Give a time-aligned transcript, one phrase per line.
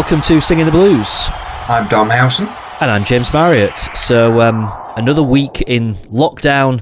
[0.00, 1.26] welcome to Singing the Blues.
[1.68, 2.48] I'm Dom Howson.
[2.80, 3.76] And I'm James Marriott.
[3.94, 6.80] So, um, another week in lockdown.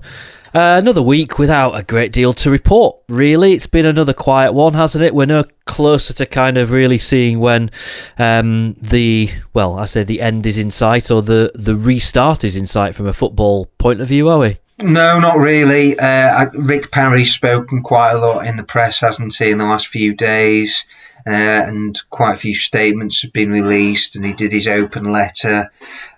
[0.54, 3.54] Uh, another week without a great deal to report, really.
[3.54, 5.16] It's been another quiet one, hasn't it?
[5.16, 7.72] We're no closer to kind of really seeing when
[8.18, 12.54] um, the, well, I say the end is in sight or the, the restart is
[12.54, 14.58] in sight from a football point of view, are we?
[14.78, 15.98] No, not really.
[15.98, 19.88] Uh, Rick Parry's spoken quite a lot in the press, hasn't he, in the last
[19.88, 20.84] few days?
[21.28, 25.70] Uh, and quite a few statements have been released, and he did his open letter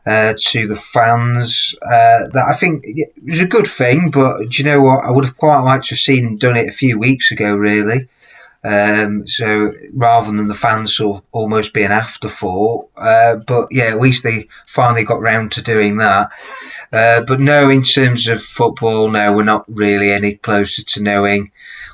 [0.06, 1.74] uh, to the fans.
[1.82, 2.84] Uh, that I think
[3.24, 5.04] was a good thing, but do you know what?
[5.04, 7.57] I would have quite liked to have seen him done it a few weeks ago,
[7.57, 8.09] really.
[8.62, 14.01] Um, so rather than the fans sort of almost being afterthought, uh, but yeah, at
[14.01, 16.30] least they finally got round to doing that.
[16.92, 21.51] Uh, but no, in terms of football, no, we're not really any closer to knowing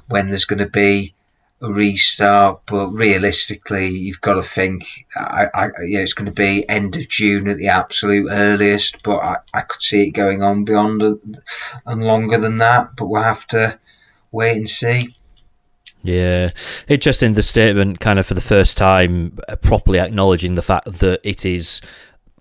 [0.09, 1.15] when there's going to be
[1.61, 2.61] restart.
[2.67, 4.85] But realistically, you've got to think
[5.17, 9.03] I, I, yeah, it's going to be end of June at the absolute earliest.
[9.03, 12.97] But I, I could see it going on beyond and longer than that.
[12.97, 13.79] But we'll have to
[14.33, 15.15] wait and see.
[16.03, 16.51] Yeah,
[16.87, 17.33] interesting.
[17.33, 21.45] The statement, kind of for the first time, uh, properly acknowledging the fact that it
[21.45, 21.81] is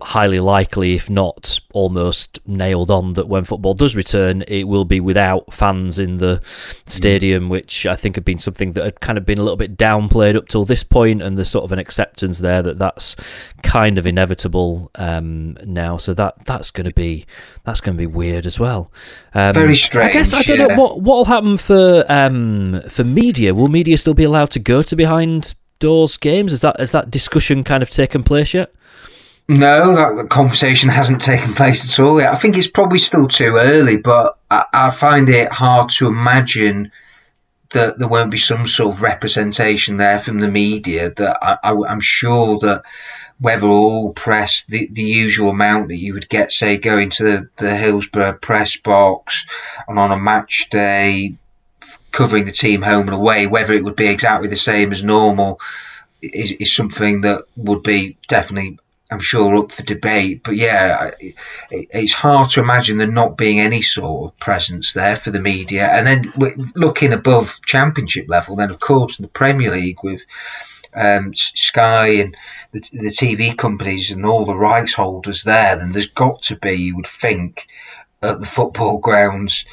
[0.02, 5.00] highly likely, if not almost nailed on, that when football does return, it will be
[5.00, 6.42] without fans in the
[6.84, 7.48] stadium, mm.
[7.48, 10.36] which I think had been something that had kind of been a little bit downplayed
[10.36, 13.16] up till this point, and there's sort of an acceptance there that that's
[13.62, 15.96] kind of inevitable um, now.
[15.96, 17.24] So that that's going to be
[17.64, 18.92] that's going to be weird as well.
[19.32, 20.10] Um, Very strange.
[20.10, 20.66] I guess I don't yeah.
[20.66, 23.54] know what what will happen for um, for media.
[23.54, 26.52] Will media still be allowed to go to behind doors games?
[26.52, 28.74] Is that has that discussion kind of taken place yet?
[29.48, 32.32] No, that conversation hasn't taken place at all yet.
[32.32, 36.90] I think it's probably still too early, but I, I find it hard to imagine
[37.70, 41.10] that there won't be some sort of representation there from the media.
[41.10, 42.82] That I, am sure that
[43.38, 47.48] whether all press, the, the usual amount that you would get, say, going to the,
[47.58, 49.44] the Hillsborough press box
[49.86, 51.36] and on a match day,
[52.10, 55.60] covering the team home and away, whether it would be exactly the same as normal
[56.22, 58.78] is, is something that would be definitely
[59.10, 60.42] I'm sure up for debate.
[60.42, 61.12] But yeah,
[61.70, 65.88] it's hard to imagine there not being any sort of presence there for the media.
[65.88, 66.32] And then
[66.74, 70.22] looking above championship level, then of course in the Premier League with
[70.94, 72.36] um, Sky and
[72.72, 76.72] the, the, TV companies and all the rights holders there, then there's got to be,
[76.72, 77.66] you would think,
[78.22, 79.64] at the football grounds,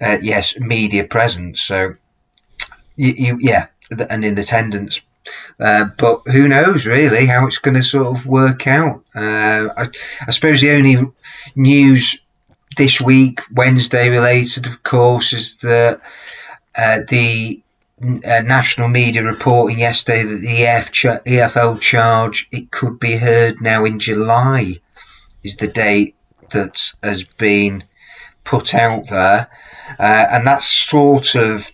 [0.00, 1.60] uh, yes, media presence.
[1.60, 1.96] So,
[2.96, 3.66] you, you yeah,
[4.08, 5.00] and in attendance
[5.60, 9.04] uh, but who knows really how it's going to sort of work out.
[9.14, 9.88] Uh, I,
[10.26, 10.96] I, suppose the only
[11.54, 12.18] news
[12.76, 16.00] this week, Wednesday related, of course, is that
[16.76, 17.62] uh, the
[18.02, 23.84] uh, national media reporting yesterday that the EF EFL charge it could be heard now
[23.84, 24.80] in July
[25.42, 26.16] is the date
[26.50, 27.84] that has been
[28.42, 29.48] put out there,
[29.98, 31.72] uh, and that's sort of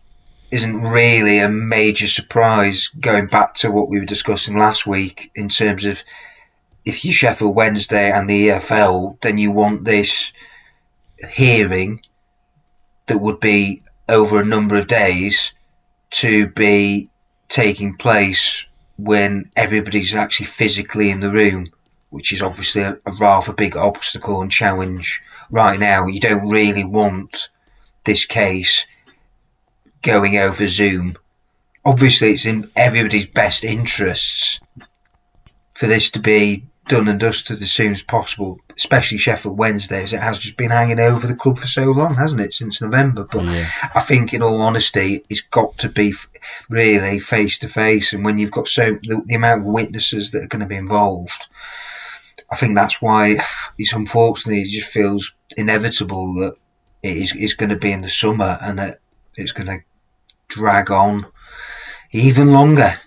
[0.51, 5.49] isn't really a major surprise going back to what we were discussing last week in
[5.49, 6.01] terms of
[6.85, 10.33] if you Sheffield Wednesday and the EFL, then you want this
[11.33, 12.01] hearing
[13.07, 15.53] that would be over a number of days
[16.11, 17.09] to be
[17.49, 18.65] taking place
[18.97, 21.69] when everybody's actually physically in the room,
[22.11, 26.07] which is obviously a, a rather big obstacle and challenge right now.
[26.07, 27.49] You don't really want
[28.05, 28.87] this case
[30.03, 31.17] going over Zoom.
[31.85, 34.59] Obviously, it's in everybody's best interests
[35.75, 40.13] for this to be done and dusted as soon as possible, especially Sheffield Wednesday, as
[40.13, 43.25] it has just been hanging over the club for so long, hasn't it, since November?
[43.31, 43.71] But yeah.
[43.95, 46.15] I think, in all honesty, it's got to be
[46.69, 48.13] really face to face.
[48.13, 50.75] And when you've got so the, the, amount of witnesses that are going to be
[50.75, 51.47] involved,
[52.51, 53.39] I think that's why
[53.79, 56.55] it's unfortunately it just feels inevitable that
[57.03, 58.99] it is, is going to be in the summer and that
[59.37, 59.85] it's going to
[60.51, 61.27] drag on
[62.13, 63.01] even longer.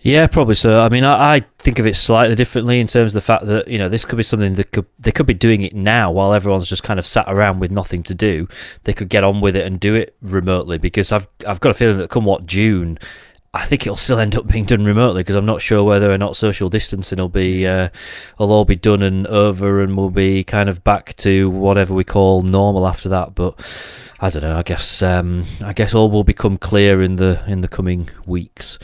[0.00, 0.80] Yeah, probably so.
[0.80, 3.66] I mean, I, I, think of it slightly differently in terms of the fact that
[3.66, 6.32] you know this could be something that could they could be doing it now while
[6.32, 8.48] everyone's just kind of sat around with nothing to do.
[8.84, 11.74] They could get on with it and do it remotely because I've I've got a
[11.74, 12.98] feeling that come what June,
[13.54, 16.18] I think it'll still end up being done remotely because I'm not sure whether or
[16.18, 17.88] not social distancing will be uh,
[18.38, 22.04] will all be done and over and we'll be kind of back to whatever we
[22.04, 23.34] call normal after that.
[23.34, 23.58] But
[24.20, 24.56] I don't know.
[24.56, 28.78] I guess um, I guess all will become clear in the in the coming weeks.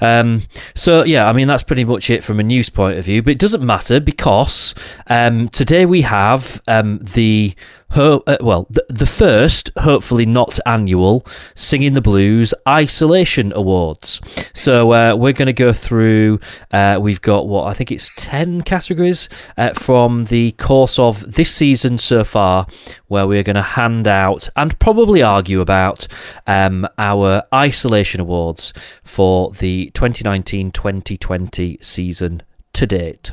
[0.00, 3.22] Um, so yeah, I mean that's pretty much it from a news point of view.
[3.22, 4.74] But it doesn't matter because
[5.08, 7.54] um, today we have um, the
[7.96, 14.20] Uh, well, the, the first, hopefully not annual, Singing the Blues Isolation Awards.
[14.52, 16.40] So uh, we're going to go through.
[16.70, 21.54] Uh, we've got what I think it's ten categories uh, from the course of this
[21.54, 22.66] season so far,
[23.08, 26.06] where we're going to hand out and probably argue about
[26.46, 32.42] um, our Isolation Awards for the 2019-2020 season
[32.74, 33.32] to date.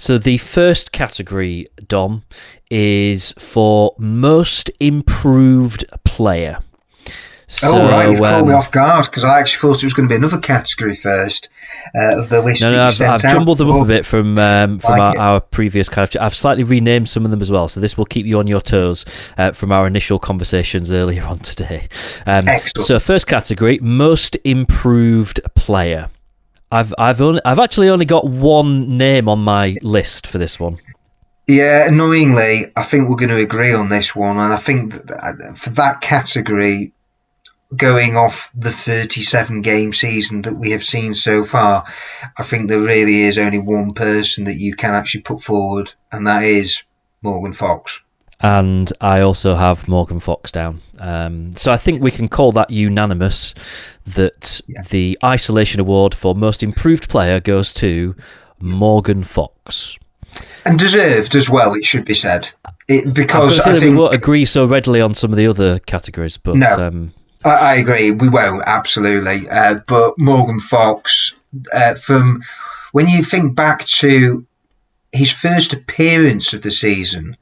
[0.00, 2.22] So the first category, Dom,
[2.70, 6.60] is for most improved player.
[7.46, 9.92] So, oh right, you've um, caught me off guard because I actually thought it was
[9.92, 11.50] going to be another category first
[11.94, 12.62] uh, of the list.
[12.62, 15.40] No, no, I've, I've jumbled them up a bit from um, from like our, our,
[15.42, 16.22] previous kind of.
[16.22, 18.62] I've slightly renamed some of them as well, so this will keep you on your
[18.62, 19.04] toes
[19.36, 21.90] uh, from our initial conversations earlier on today.
[22.24, 26.08] Um, so, first category, most improved player.
[26.70, 30.78] I've I've only I've actually only got one name on my list for this one.
[31.46, 35.58] Yeah, annoyingly, I think we're going to agree on this one, and I think that
[35.58, 36.92] for that category,
[37.74, 41.84] going off the 37 game season that we have seen so far,
[42.36, 46.24] I think there really is only one person that you can actually put forward, and
[46.24, 46.84] that is
[47.20, 48.00] Morgan Fox
[48.42, 50.80] and I also have Morgan Fox down.
[50.98, 53.54] Um, so I think we can call that unanimous
[54.06, 54.82] that yeah.
[54.82, 58.14] the isolation award for most improved player goes to
[58.60, 59.98] Morgan Fox.
[60.64, 62.48] And deserved as well, it should be said.
[62.88, 66.36] It, because I think we won't agree so readily on some of the other categories,
[66.36, 67.12] but no, um,
[67.44, 68.10] I, I, agree.
[68.10, 69.48] We won't absolutely.
[69.48, 71.32] Uh, but Morgan Fox,
[71.72, 72.42] uh, from
[72.92, 74.44] when you think back to
[75.12, 77.36] his first appearance of the season,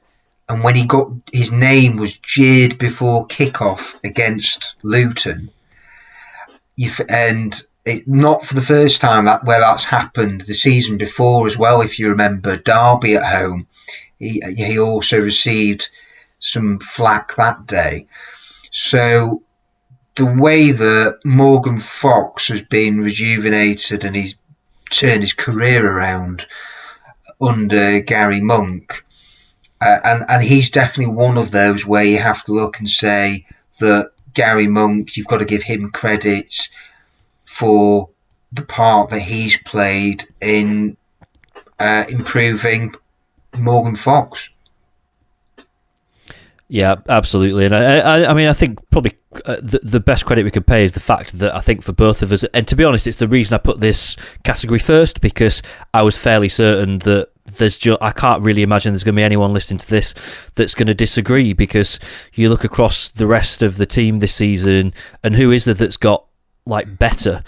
[0.49, 5.51] and when he got his name was jeered before kickoff against Luton,
[7.07, 11.57] and it, not for the first time that where that's happened the season before as
[11.57, 11.81] well.
[11.81, 13.67] If you remember Derby at home,
[14.17, 15.89] he he also received
[16.39, 18.07] some flack that day.
[18.71, 19.43] So
[20.15, 24.35] the way that Morgan Fox has been rejuvenated and he's
[24.89, 26.47] turned his career around
[27.39, 29.05] under Gary Monk
[29.81, 33.45] uh, and and he's definitely one of those where you have to look and say
[33.79, 36.69] that Gary Monk, you've got to give him credit
[37.45, 38.09] for
[38.51, 40.97] the part that he's played in
[41.79, 42.93] uh, improving
[43.57, 44.49] Morgan Fox.
[46.67, 50.43] Yeah, absolutely, and I, I, I mean, I think probably uh, the, the best credit
[50.43, 52.75] we could pay is the fact that I think for both of us, and to
[52.75, 56.99] be honest, it's the reason I put this category first because I was fairly certain
[56.99, 60.13] that there's just I can't really imagine there's going to be anyone listening to this
[60.55, 61.99] that's going to disagree because
[62.33, 64.93] you look across the rest of the team this season
[65.23, 66.25] and who is there that's got
[66.65, 67.43] like better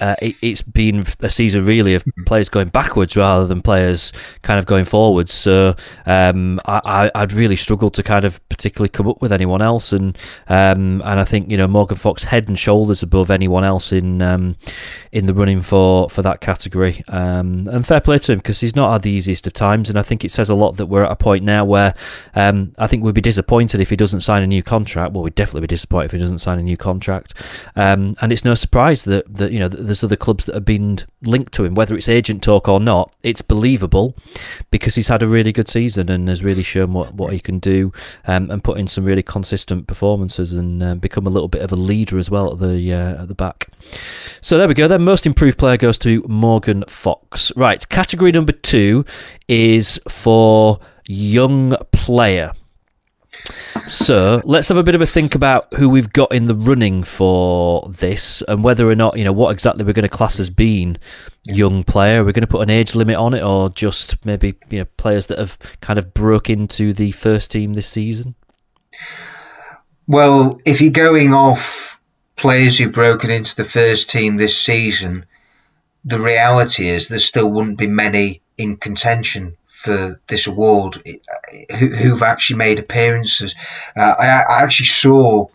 [0.00, 4.12] uh, it, has been a season really of players going backwards rather than players
[4.42, 5.32] kind of going forwards.
[5.32, 5.76] So
[6.06, 10.16] um, I, would really struggle to kind of particularly come up with anyone else, and
[10.48, 14.22] um, and I think you know Morgan Fox head and shoulders above anyone else in
[14.22, 14.56] um,
[15.12, 17.04] in the running for for that category.
[17.08, 19.98] Um, and fair play to him because he's not had the easiest of times, and
[19.98, 21.94] I think it says a lot that we're at a point now where
[22.34, 25.12] um, I think we'd be disappointed if he doesn't sign a new contract.
[25.12, 27.34] Well, we'd definitely be disappointed if he doesn't sign a new contract,
[27.76, 29.68] um, and it's no surprise that that you know.
[29.68, 32.78] That there's other clubs that have been linked to him, whether it's agent talk or
[32.78, 33.12] not.
[33.24, 34.16] It's believable
[34.70, 37.58] because he's had a really good season and has really shown what, what he can
[37.58, 37.92] do
[38.26, 41.72] um, and put in some really consistent performances and uh, become a little bit of
[41.72, 43.68] a leader as well at the uh, at the back.
[44.40, 44.86] So there we go.
[44.86, 47.50] Then most improved player goes to Morgan Fox.
[47.56, 49.04] Right, category number two
[49.48, 52.52] is for young player.
[53.88, 57.02] So let's have a bit of a think about who we've got in the running
[57.02, 60.48] for this and whether or not, you know, what exactly we're going to class as
[60.48, 60.96] being
[61.44, 62.22] young player.
[62.22, 64.84] Are We're going to put an age limit on it or just maybe, you know,
[64.96, 68.36] players that have kind of broke into the first team this season?
[70.06, 72.00] Well, if you're going off
[72.36, 75.26] players who've broken into the first team this season,
[76.04, 81.02] the reality is there still wouldn't be many in contention for this award
[81.78, 83.54] who, have actually made appearances.
[83.96, 85.46] Uh, I, I, actually saw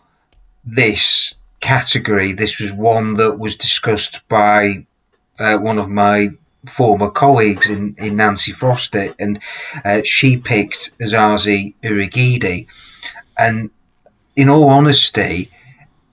[0.64, 2.32] this category.
[2.32, 4.86] This was one that was discussed by
[5.38, 6.30] uh, one of my
[6.68, 9.38] former colleagues in, in Nancy Foster, and
[9.84, 12.66] uh, she picked Osaze Urhoghide.
[13.38, 13.70] And
[14.34, 15.52] in all honesty,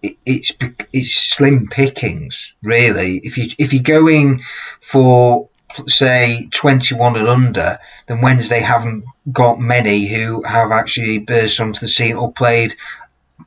[0.04, 0.52] it, it's
[0.92, 3.18] it's slim pickings, really.
[3.24, 4.44] If you if you're going
[4.80, 5.50] for
[5.88, 11.88] say 21 and under, then Wednesday haven't got many who have actually burst onto the
[11.88, 12.76] scene or played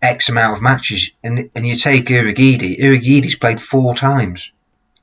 [0.02, 1.10] X amount of matches.
[1.22, 4.50] And and you take Urhoghide, Urhoghide's played four times.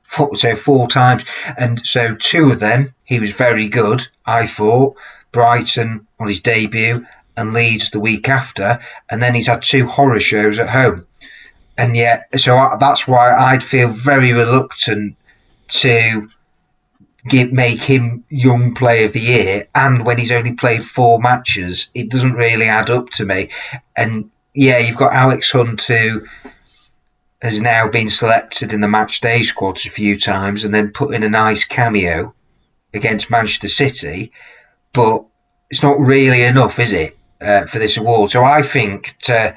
[0.04, 1.24] Four, so four times.
[1.58, 4.96] And so two of them, he was very good, I thought.
[5.32, 7.04] Brighton on his debut
[7.36, 8.78] and Leeds the week after,
[9.10, 11.06] and then he's had two horror shows at home.
[11.76, 15.16] And yet, so I, that's why I'd feel very reluctant
[15.68, 16.28] to
[17.28, 19.68] give, make him young player of the year.
[19.74, 23.50] And when he's only played four matches, it doesn't really add up to me.
[23.96, 26.26] And yeah, you've got Alex Hunt who
[27.42, 31.14] has now been selected in the match day squad a few times and then put
[31.14, 32.34] in a nice cameo
[32.94, 34.32] against Manchester City,
[34.92, 35.24] but
[35.70, 38.30] it's not really enough, is it, uh, for this award?
[38.30, 39.54] So I think to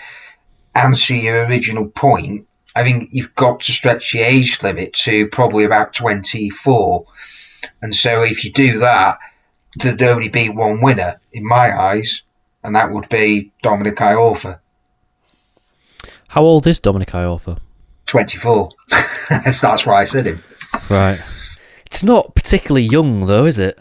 [0.76, 5.64] answer your original point, I think you've got to stretch the age limit to probably
[5.64, 7.06] about 24.
[7.82, 9.20] And so if you do that,
[9.78, 12.24] there'd only be one winner in my eyes,
[12.64, 14.60] and that would be Dominic Iorfa.
[16.30, 17.60] How old is Dominic Iorfa?
[18.08, 18.72] 24.
[19.30, 20.44] That's why I said him.
[20.90, 21.20] Right.
[21.86, 23.80] It's not particularly young, though, is it?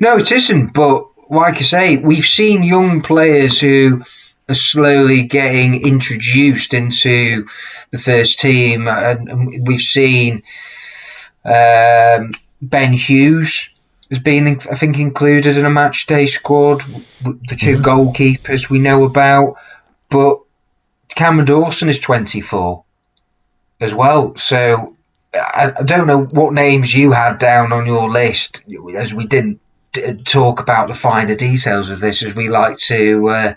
[0.00, 0.72] No, it isn't.
[0.72, 4.02] But like I say, we've seen young players who
[4.48, 7.46] are slowly getting introduced into
[7.90, 10.42] the first team, and we've seen
[11.44, 13.68] um, Ben Hughes
[14.10, 16.82] has been, I think, included in a match day squad.
[17.22, 17.82] The 2 mm-hmm.
[17.82, 19.56] goalkeepers we know about,
[20.10, 20.40] but
[21.08, 22.84] Cameron Dawson is 24
[23.80, 24.36] as well.
[24.36, 24.96] So
[25.34, 28.62] I, I don't know what names you had down on your list,
[28.96, 29.60] as we didn't
[30.24, 33.54] talk about the finer details of this, as we like to uh,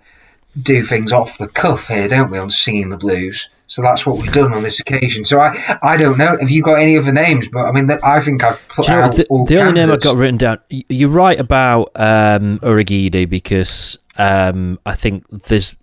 [0.61, 3.49] do things off the cuff here, don't we, on Singing the Blues?
[3.67, 5.23] So that's what we've done on this occasion.
[5.23, 6.37] So I, I don't know.
[6.39, 7.47] Have you got any other names?
[7.47, 9.91] But I mean, I think I've put you know, out the, all the only name
[9.91, 10.57] I've got written down.
[10.69, 15.75] You're right about um, because um, I think there's,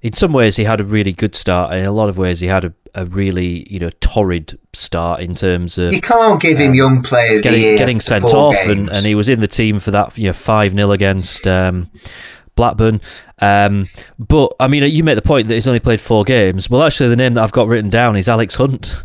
[0.00, 2.38] in some ways, he had a really good start, and in a lot of ways,
[2.38, 6.58] he had a a really you know torrid start in terms of you can't give
[6.58, 9.80] him um, young players getting, getting sent off, and, and he was in the team
[9.80, 11.90] for that you know five 0 against um,
[12.54, 13.00] Blackburn.
[13.40, 16.70] Um, but I mean, you make the point that he's only played four games.
[16.70, 18.96] Well, actually, the name that I've got written down is Alex Hunt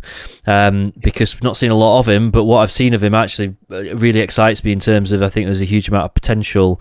[0.46, 2.30] um, because I've not seen a lot of him.
[2.30, 5.28] But what I've seen of him actually uh, really excites me in terms of I
[5.28, 6.80] think there's a huge amount of potential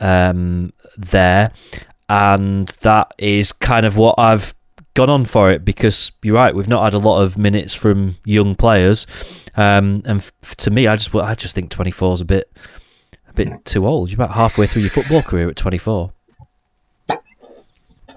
[0.00, 1.52] um, there,
[2.08, 4.54] and that is kind of what I've
[4.94, 6.54] gone on for it because you're right.
[6.54, 9.06] We've not had a lot of minutes from young players,
[9.56, 12.50] um, and f- to me, I just I just think 24 is a bit
[13.44, 14.10] bit too old.
[14.10, 16.12] You're about halfway through your football career at 24.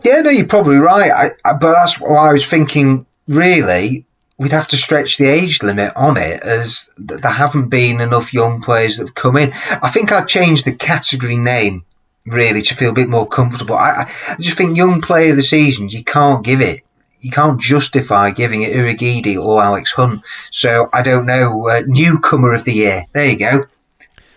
[0.04, 1.12] Yeah, no, you're probably right.
[1.12, 3.06] I, I, but that's why I was thinking.
[3.28, 4.06] Really,
[4.40, 8.62] we'd have to stretch the age limit on it, as there haven't been enough young
[8.62, 9.54] players that have come in.
[9.54, 11.86] I think I'd change the category name
[12.26, 13.76] really to feel a bit more comfortable.
[13.76, 16.82] I, I just think young player of the season, you can't give it.
[17.20, 20.24] You can't justify giving it Urhoghide or Alex Hunt.
[20.50, 21.70] So I don't know.
[21.70, 23.06] Uh, newcomer of the year.
[23.14, 23.68] There you go.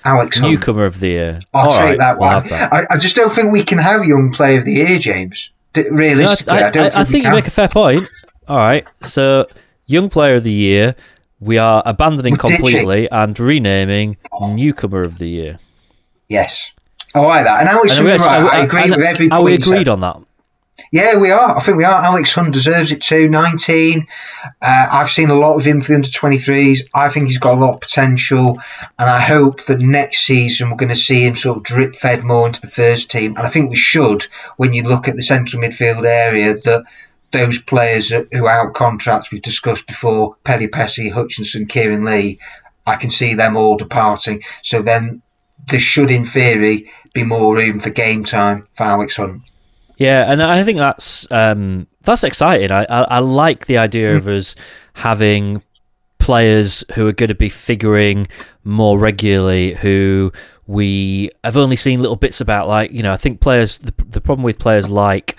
[0.04, 0.50] Alex Hunt.
[0.50, 1.40] Newcomer of the year.
[1.52, 2.46] I'll All take right, that one.
[2.48, 2.72] That.
[2.72, 5.50] I, I, just don't think we can have young player of the year, James.
[5.72, 6.82] D- realistically, no, I, I, don't.
[6.84, 8.06] Think, I think you make a fair point.
[8.48, 8.86] All right.
[9.00, 9.46] So
[9.86, 10.94] young player of the year,
[11.40, 13.08] we are abandoning We're completely ditching.
[13.12, 15.58] and renaming newcomer of the year.
[16.28, 16.70] Yes.
[17.14, 17.60] I like that.
[17.60, 20.16] And Alex and Hunt, right, I, I agree with every Are we agreed on that?
[20.94, 21.56] Yeah, we are.
[21.56, 22.04] I think we are.
[22.04, 23.28] Alex Hunt deserves it too.
[23.28, 24.06] 19.
[24.62, 26.82] Uh, I've seen a lot of him for the under 23s.
[26.94, 28.60] I think he's got a lot of potential.
[28.96, 32.22] And I hope that next season we're going to see him sort of drip fed
[32.22, 33.34] more into the first team.
[33.36, 36.84] And I think we should, when you look at the central midfield area, that
[37.32, 42.38] those players who are out contracts we've discussed before, Pelupessy, Hutchinson, Kieran Lee,
[42.86, 44.44] I can see them all departing.
[44.62, 45.22] So then
[45.66, 49.50] there should, in theory, be more room for game time for Alex Hunt.
[49.96, 52.72] Yeah, and I think that's um, that's exciting.
[52.72, 54.16] I, I, I like the idea mm.
[54.16, 54.54] of us
[54.94, 55.62] having
[56.18, 58.26] players who are going to be figuring
[58.64, 60.32] more regularly, who
[60.66, 62.66] we have only seen little bits about.
[62.66, 63.78] Like you know, I think players.
[63.78, 65.38] The, the problem with players like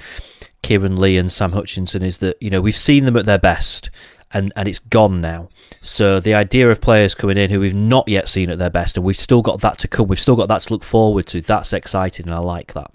[0.61, 3.89] Kieran Lee and Sam Hutchinson is that you know we've seen them at their best,
[4.31, 5.49] and and it's gone now.
[5.81, 8.95] So the idea of players coming in who we've not yet seen at their best,
[8.95, 11.41] and we've still got that to come, we've still got that to look forward to.
[11.41, 12.91] That's exciting, and I like that.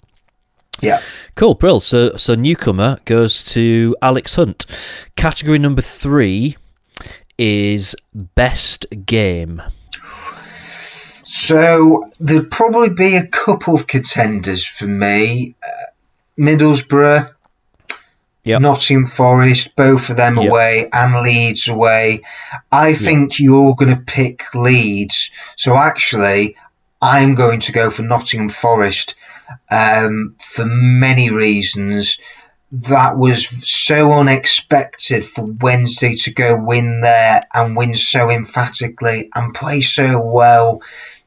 [0.79, 1.01] Yeah.
[1.35, 1.79] Cool, Brill.
[1.79, 4.65] So so newcomer goes to Alex Hunt.
[5.15, 6.57] Category number three
[7.37, 9.61] is best game.
[11.23, 15.55] So there'd probably be a couple of contenders for me.
[15.65, 15.85] Uh,
[16.37, 17.33] Middlesbrough,
[18.43, 18.61] Yep.
[18.61, 20.49] Nottingham Forest, both of them yep.
[20.49, 22.21] away, and Leeds away.
[22.71, 23.39] I think yep.
[23.39, 25.29] you're going to pick Leeds.
[25.55, 26.55] So actually,
[27.01, 29.13] I'm going to go for Nottingham Forest
[29.69, 32.17] um, for many reasons.
[32.71, 39.53] That was so unexpected for Wednesday to go win there and win so emphatically and
[39.53, 40.81] play so well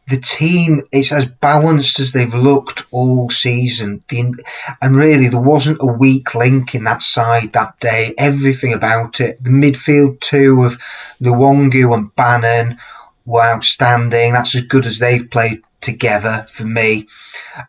[0.06, 4.02] the team is as balanced as they've looked all season.
[4.08, 4.34] The,
[4.82, 8.14] and really, there wasn't a weak link in that side that day.
[8.18, 9.42] Everything about it.
[9.42, 10.78] The midfield two of
[11.20, 12.78] Luongo and Bannan
[13.24, 14.34] were outstanding.
[14.34, 17.06] That's as good as they've played together for me.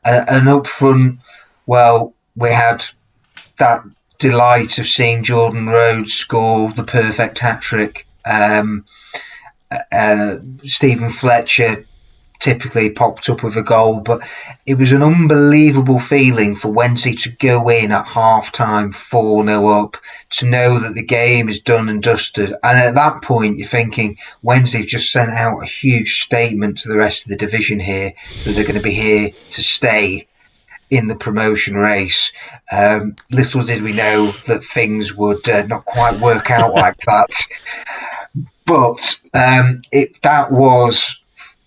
[0.04, 1.20] Uh, and up front,
[1.66, 2.84] well, we had
[3.58, 3.84] that
[4.18, 8.08] delight of seeing Jordan Rhodes score the perfect hat trick.
[8.26, 8.86] Um,
[9.92, 11.86] uh, Steven Fletcher
[12.40, 14.22] typically popped up with a goal, but
[14.66, 19.68] it was an unbelievable feeling for Wednesday to go in at half time 4 0
[19.68, 19.98] up,
[20.32, 22.54] to know that the game is done and dusted.
[22.64, 26.98] And at that point, you're thinking Wednesday've just sent out a huge statement to the
[26.98, 28.14] rest of the division here
[28.44, 30.28] that they're going to be here to stay
[30.90, 32.32] in the promotion race.
[32.72, 37.30] Um, little did we know that things would uh, not quite work out like that.
[38.66, 41.18] But um, it that was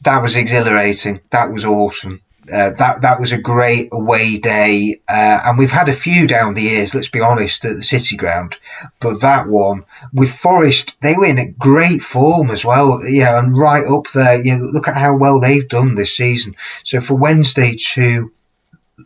[0.08, 1.20] that was exhilarating.
[1.28, 2.22] That was awesome.
[2.50, 6.54] Uh, that that was a great away day, uh, and we've had a few down
[6.54, 6.94] the years.
[6.94, 8.56] Let's be honest, at the City Ground,
[9.00, 13.06] but that one with Forest, they were in great form as well.
[13.06, 14.42] Yeah, and right up there.
[14.42, 16.56] You know, look at how well they've done this season.
[16.84, 18.32] So for Wednesday to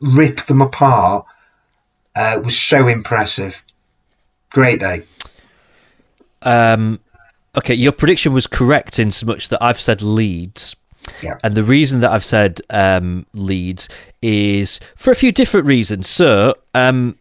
[0.00, 1.26] rip them apart
[2.14, 3.60] uh, was so impressive.
[4.50, 5.02] Great day.
[6.42, 7.00] Um,
[7.56, 10.76] okay, your prediction was correct in so much that I've said Leeds
[11.22, 11.38] yeah.
[11.42, 13.88] And the reason that I've said um, Leeds
[14.20, 16.08] is for a few different reasons.
[16.08, 17.18] So, um,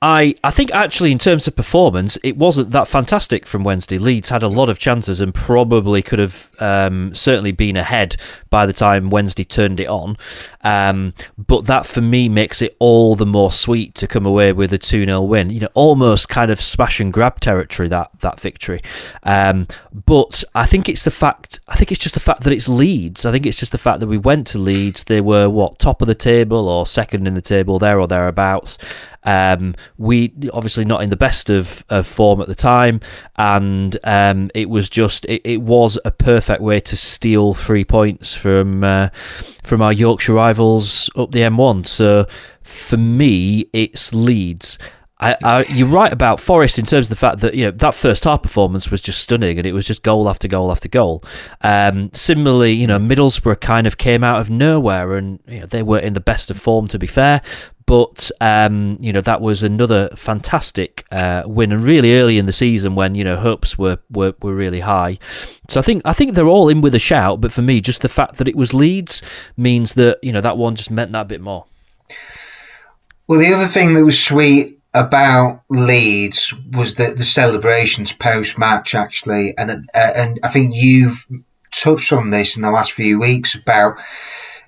[0.00, 3.98] I I think actually in terms of performance, it wasn't that fantastic from Wednesday.
[3.98, 8.16] Leeds had a lot of chances and probably could have um, certainly been ahead
[8.48, 10.16] by the time Wednesday turned it on.
[10.62, 14.72] Um, but that for me makes it all the more sweet to come away with
[14.72, 15.50] a 2 0 win.
[15.50, 18.82] You know, almost kind of smash and grab territory that that victory.
[19.24, 19.66] Um,
[20.06, 21.58] but I think it's the fact.
[21.66, 23.26] I think it's just the fact that it's Leeds.
[23.26, 25.04] I think it's just the fact that we went to Leeds.
[25.04, 28.78] They were what top of the table or second in the table there or thereabouts.
[29.24, 33.00] Um, we obviously not in the best of, of form at the time,
[33.36, 38.34] and um, it was just it, it, was a perfect way to steal three points
[38.34, 39.08] from uh,
[39.64, 41.86] from our Yorkshire rivals up the M1.
[41.86, 42.26] So
[42.62, 44.78] for me, it's Leeds.
[45.20, 47.94] I, I, you're right about Forest in terms of the fact that you know that
[47.94, 51.24] first half performance was just stunning, and it was just goal after goal after goal.
[51.62, 55.82] Um, similarly, you know Middlesbrough kind of came out of nowhere, and you know, they
[55.82, 57.42] were in the best of form, to be fair.
[57.88, 62.52] But um, you know that was another fantastic uh, win, and really early in the
[62.52, 65.18] season when you know hopes were, were, were really high.
[65.70, 67.40] So I think I think they're all in with a shout.
[67.40, 69.22] But for me, just the fact that it was Leeds
[69.56, 71.64] means that you know that one just meant that bit more.
[73.26, 78.94] Well, the other thing that was sweet about Leeds was the, the celebrations post match,
[78.94, 81.26] actually, and uh, and I think you've
[81.72, 83.98] touched on this in the last few weeks about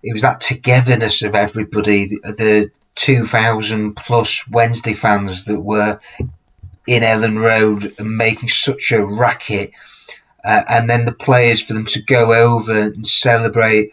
[0.03, 6.01] it was that togetherness of everybody, the two thousand plus Wednesday fans that were
[6.87, 9.71] in Elland Road and making such a racket,
[10.45, 13.91] uh, and then the players for them to go over and celebrate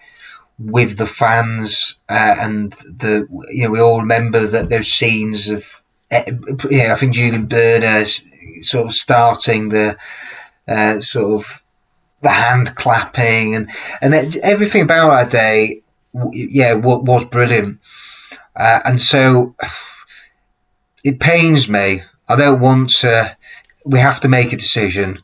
[0.59, 5.63] with the fans uh, and the you know we all remember that those scenes of
[6.09, 6.31] Eh,
[6.69, 8.05] yeah, I think Julian Börner
[8.61, 9.97] sort of starting the
[10.67, 11.63] uh, sort of
[12.21, 13.69] the hand clapping and
[14.01, 15.81] and everything about that day,
[16.31, 17.79] yeah, was brilliant.
[18.57, 19.55] Uh, and so
[21.03, 22.03] it pains me.
[22.27, 23.37] I don't want to.
[23.85, 25.21] We have to make a decision.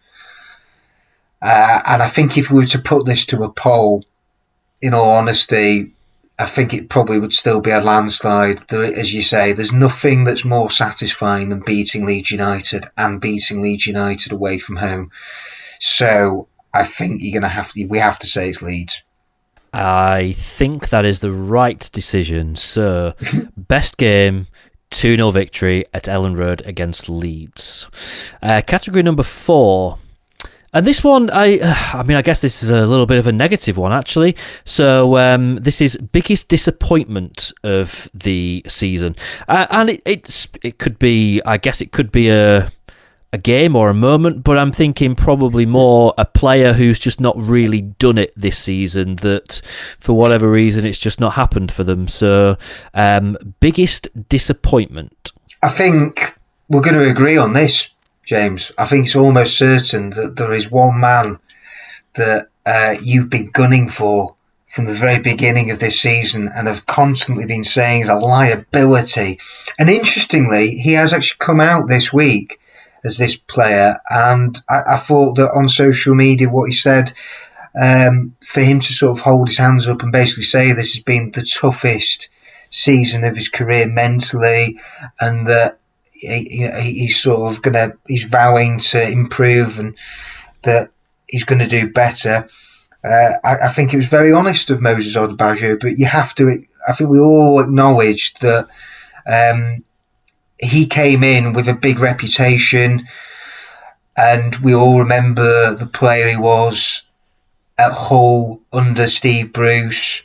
[1.42, 4.06] Uh, and I think if we were to put this to a poll,
[4.84, 5.94] in all honesty,
[6.38, 8.60] I think it probably would still be a landslide.
[8.68, 13.62] There, as you say, there's nothing that's more satisfying than beating Leeds United and beating
[13.62, 15.10] Leeds United away from home.
[15.80, 19.02] So I think you're going to have to, we have to say it's Leeds.
[19.74, 22.56] I think that is the right decision.
[22.56, 23.14] So,
[23.58, 24.48] best game,
[24.92, 27.88] 2 0 victory at Elland Road against Leeds.
[28.42, 29.98] Uh, category number four
[30.74, 31.60] and this one, I,
[31.94, 34.36] I mean, I guess this is a little bit of a negative one actually.
[34.66, 39.16] So um, this is biggest disappointment of the season,
[39.48, 42.72] uh, and it, it's it could be, I guess, it could be a
[43.34, 47.36] a game or a moment, but I'm thinking probably more a player who's just not
[47.38, 49.16] really done it this season.
[49.18, 49.60] That
[50.00, 52.08] for whatever reason, it's just not happened for them.
[52.08, 52.58] So,
[52.94, 55.32] um, biggest disappointment.
[55.64, 56.38] I think
[56.70, 57.90] we're going to agree on this
[58.24, 58.72] James.
[58.78, 61.40] I think it's almost certain that there is one man
[62.14, 64.36] that uh, you've been gunning for
[64.68, 69.40] from the very beginning of this season and have constantly been saying is a liability.
[69.80, 72.60] And interestingly, he has actually come out this week
[73.04, 77.14] as this player, and I, I thought that on social media, what he said.
[77.80, 81.04] um, for him to sort of hold his hands up and basically say this has
[81.04, 82.30] been the toughest
[82.70, 84.80] season of his career mentally,
[85.20, 85.80] and that
[86.12, 89.96] he, he's sort of gonna he's vowing to improve and
[90.64, 90.92] that
[91.28, 92.48] he's going to do better.
[93.04, 96.64] Uh, I, I, think it was very honest of Moses Odubajo, but you have to.
[96.88, 98.68] I think we all acknowledged that
[99.26, 99.84] um,
[100.58, 103.08] he came in with a big reputation,
[104.16, 107.04] and we all remember the player he was
[107.78, 110.22] at Hull under Steve Bruce.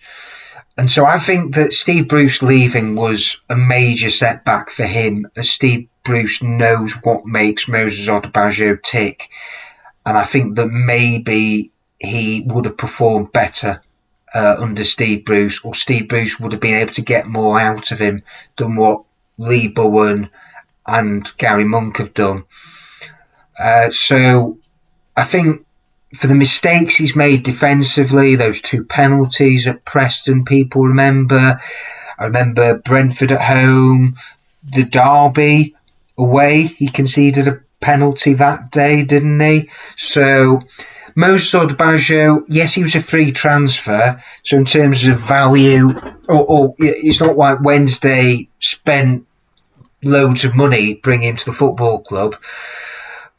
[0.76, 5.50] And so I think that Steve Bruce leaving was a major setback for him, as
[5.50, 9.28] Steve Bruce knows what makes Moses Odubajo tick.
[10.06, 13.82] And I think that maybe he would have performed better
[14.34, 17.90] uh, under Steve Bruce, or Steve Bruce would have been able to get more out
[17.90, 18.22] of him
[18.56, 19.02] than what
[19.38, 20.28] Lee Bullen
[20.86, 22.44] and Gary Monk have done.
[23.58, 24.58] Uh, so
[25.16, 25.64] I think
[26.14, 31.60] for the mistakes he's made defensively, those two penalties at Preston, people remember.
[32.18, 34.16] I remember Brentford at home,
[34.62, 35.76] the Derby
[36.16, 36.62] away.
[36.64, 39.70] He conceded a penalty that day, didn't he?
[39.96, 40.62] So
[41.14, 44.22] Moses Odubajo, yes, he was a free transfer.
[44.44, 45.90] So in terms of value,
[46.28, 49.26] or, or it's not like Wednesday spent
[50.02, 52.36] loads of money bringing him to the football club.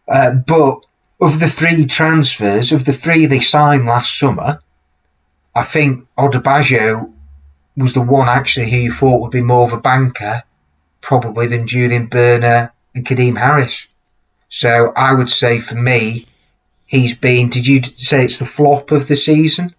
[0.07, 0.79] Uh, but
[1.21, 4.61] of the three transfers, of the three they signed last summer,
[5.55, 7.11] I think Odubajo
[7.75, 10.43] was the one actually who you thought would be more of a banker,
[11.01, 13.87] probably than Julian Börner and Kadeem Harris.
[14.49, 16.25] So I would say for me,
[16.85, 17.49] he's been.
[17.49, 19.75] Did you say it's the flop of the season?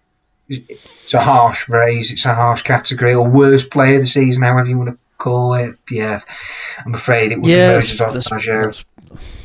[0.47, 2.11] It's a harsh phrase.
[2.11, 5.53] It's a harsh category, or worst player of the season, however you want to call
[5.53, 5.75] it.
[5.89, 6.21] Yeah,
[6.85, 8.85] I'm afraid it would yeah, be Moses Odubajo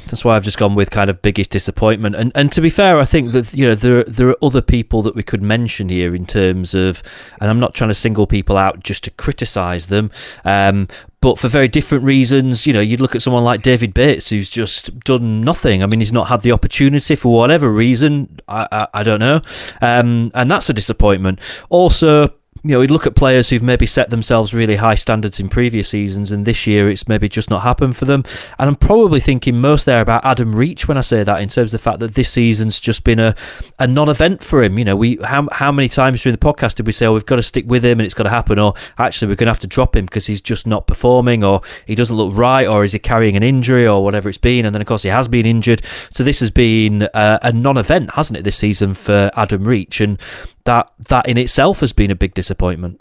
[0.08, 2.14] that's why I've just gone with kind of biggest disappointment.
[2.14, 5.02] And and to be fair, I think that you know there there are other people
[5.02, 7.02] that we could mention here in terms of,
[7.40, 10.10] and I'm not trying to single people out just to criticise them,
[10.44, 10.88] um,
[11.20, 12.66] but for very different reasons.
[12.66, 15.82] You know, you'd look at someone like David Bates, who's just done nothing.
[15.82, 18.40] I mean, he's not had the opportunity for whatever reason.
[18.48, 19.40] I I, I don't know,
[19.80, 21.40] um, and that's a disappointment.
[21.68, 22.32] Also
[22.66, 25.88] you know, we look at players who've maybe set themselves really high standards in previous
[25.88, 28.24] seasons, and this year it's maybe just not happened for them.
[28.58, 31.72] And I'm probably thinking most there about Adam Reach when I say that, in terms
[31.72, 33.36] of the fact that this season's just been a,
[33.78, 34.78] a non-event for him.
[34.78, 37.26] You know, we how how many times during the podcast did we say, "Oh, we've
[37.26, 39.52] got to stick with him, and it's got to happen," or actually we're going to
[39.52, 42.84] have to drop him because he's just not performing, or he doesn't look right, or
[42.84, 44.64] is he carrying an injury, or whatever it's been.
[44.64, 48.10] And then of course he has been injured, so this has been a, a non-event,
[48.10, 50.00] hasn't it, this season for Adam Reach?
[50.00, 50.20] And
[50.64, 53.00] that that in itself has been a big disappointment.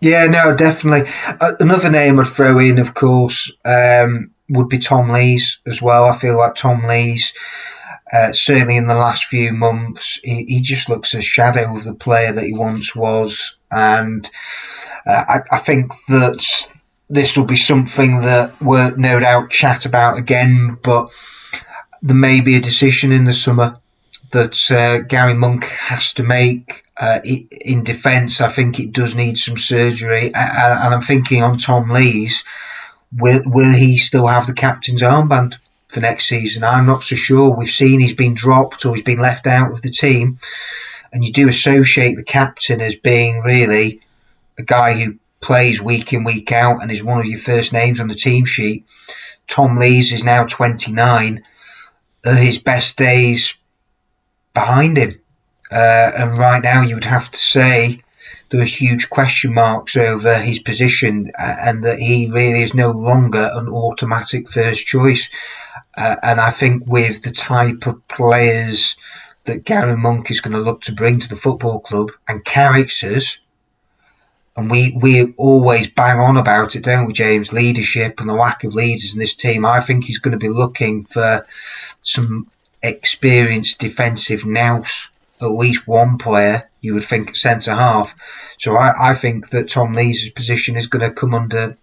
[0.00, 1.10] Yeah, no, definitely.
[1.26, 6.06] Uh, another name I'd throw in, of course, um, would be Tom Lees as well.
[6.06, 7.32] I feel like Tom Lees,
[8.12, 11.94] uh, certainly in the last few months, he, he, just looks a shadow of the
[11.94, 13.56] player that he once was.
[13.70, 14.28] And
[15.06, 16.44] uh, I, I, think that
[17.08, 21.10] this will be something that we'll no doubt chat about again, but
[22.02, 23.78] there may be a decision in the summer
[24.32, 28.40] that uh, Gary Monk has to make uh, in defence.
[28.40, 32.42] I think it does need some surgery, and I'm thinking on Tom Lees,
[33.12, 35.58] will will he still have the captain's armband
[35.90, 36.64] for next season?
[36.64, 37.54] I'm not so sure.
[37.54, 40.38] We've seen he's been dropped or he's been left out of the team,
[41.12, 44.00] and you do associate the captain as being really
[44.58, 47.98] a guy who plays week in week out and is one of your first names
[47.98, 48.84] on the team sheet.
[49.46, 51.42] Tom Lees is now 29.
[52.24, 53.54] Are his best days
[54.54, 55.20] behind him.
[55.70, 58.02] Uh, and right now, you would have to say
[58.50, 62.90] there are huge question marks over his position uh, and that he really is no
[62.90, 65.30] longer an automatic first choice.
[65.96, 68.96] Uh, and I think with the type of players
[69.44, 73.38] that Gary Monk is going to look to bring to the football club and characters,
[74.56, 77.52] and we, we always bang on about it, don't we, James?
[77.52, 79.64] Leadership and the lack of leaders in this team.
[79.64, 81.46] I think he's going to be looking for
[82.02, 82.50] some
[82.82, 85.08] experienced defensive nous,
[85.40, 88.14] at least one player you would think centre half.
[88.58, 91.76] So I, I think that Tom Lees' position is going to come under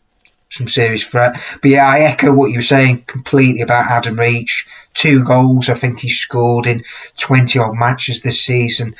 [0.49, 1.41] some serious threat.
[1.61, 4.65] But yeah, I echo what you were saying completely about Adam Reach.
[4.93, 6.83] Two goals, I think he scored in
[7.17, 8.95] 20 odd matches this season.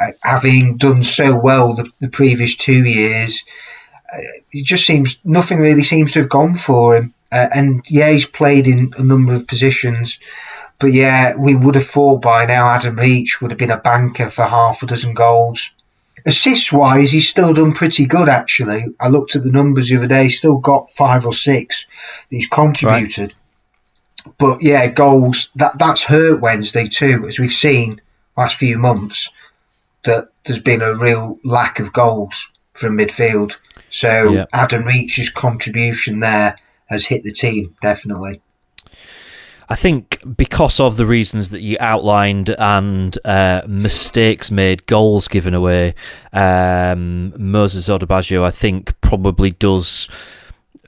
[0.00, 3.42] Uh, having done so well the, the previous two years,
[4.14, 4.18] uh,
[4.52, 7.14] it just seems nothing really seems to have gone for him.
[7.32, 10.18] Uh, and yeah, he's played in a number of positions.
[10.78, 14.30] But yeah, we would have thought by now Adam Reach would have been a banker
[14.30, 15.70] for half a dozen goals.
[16.26, 18.84] Assists wise, he's still done pretty good actually.
[19.00, 21.86] I looked at the numbers the other day, still got five or six
[22.30, 23.34] that he's contributed.
[24.26, 24.34] Right.
[24.38, 28.00] But yeah, goals that that's hurt Wednesday too, as we've seen
[28.36, 29.30] last few months.
[30.04, 33.56] that there's been a real lack of goals from midfield.
[33.90, 34.44] So yeah.
[34.52, 38.40] Adam Reach's contribution there has hit the team definitely.
[39.70, 45.52] I think because of the reasons that you outlined and uh, mistakes made, goals given
[45.52, 45.94] away,
[46.32, 50.08] um, Moses Odubajo, I think, probably does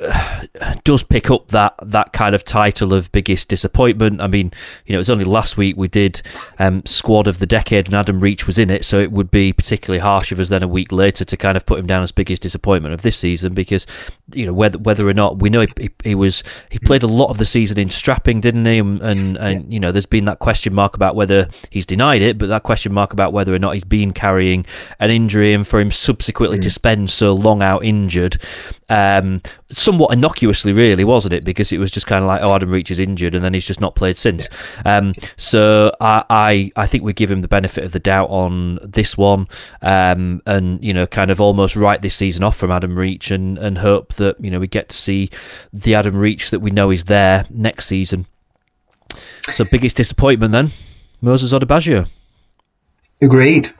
[0.85, 4.21] does pick up that that kind of title of biggest disappointment.
[4.21, 4.53] I mean,
[4.87, 6.23] you know, it was only last week we did
[6.59, 9.53] um, squad of the decade, and Adam Reach was in it, so it would be
[9.53, 12.13] particularly harsh of us then a week later to kind of put him down as
[12.13, 13.87] biggest disappointment of this season because
[14.33, 17.09] you know whether whether or not we know he, he, he was he played a
[17.09, 18.79] lot of the season in strapping, didn't he?
[18.79, 22.39] And and, and you know, there's been that question mark about whether he's denied it,
[22.39, 24.65] but that question mark about whether or not he's been carrying
[24.99, 26.63] an injury, and for him subsequently mm.
[26.63, 28.39] to spend so long out injured
[28.91, 29.41] um,
[29.91, 31.45] somewhat innocuously, really, wasn't it?
[31.45, 33.67] Because it was just kind of like, oh, Adam Reach is injured, and then he's
[33.67, 34.49] just not played since.
[34.85, 38.79] Um, so I, I, I, think we give him the benefit of the doubt on
[38.85, 39.49] this one,
[39.83, 43.59] um, and you know, kind of almost write this season off from Adam Reach, and
[43.59, 45.29] and hope that you know we get to see
[45.73, 48.27] the Adam Reach that we know is there next season.
[49.51, 50.71] So biggest disappointment then,
[51.21, 52.07] Moses Odubajo.
[53.21, 53.75] Agreed.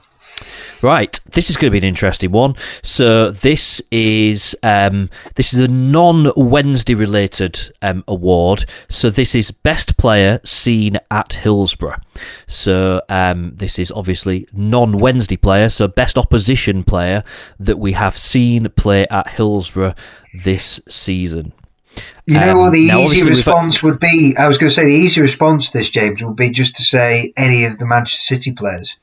[0.83, 2.55] Right, this is going to be an interesting one.
[2.83, 8.65] So this is um, this is a non-Wednesday related um, award.
[8.89, 12.01] So this is best player seen at Hillsborough.
[12.47, 15.69] So um, this is obviously non-Wednesday player.
[15.69, 17.25] So best opposition player
[17.59, 19.95] that we have seen play at Hillsborough
[20.33, 21.53] this season.
[22.25, 24.35] You know what the um, easy response would be?
[24.39, 26.83] I was going to say the easy response to this, James, would be just to
[26.83, 28.97] say any of the Manchester City players.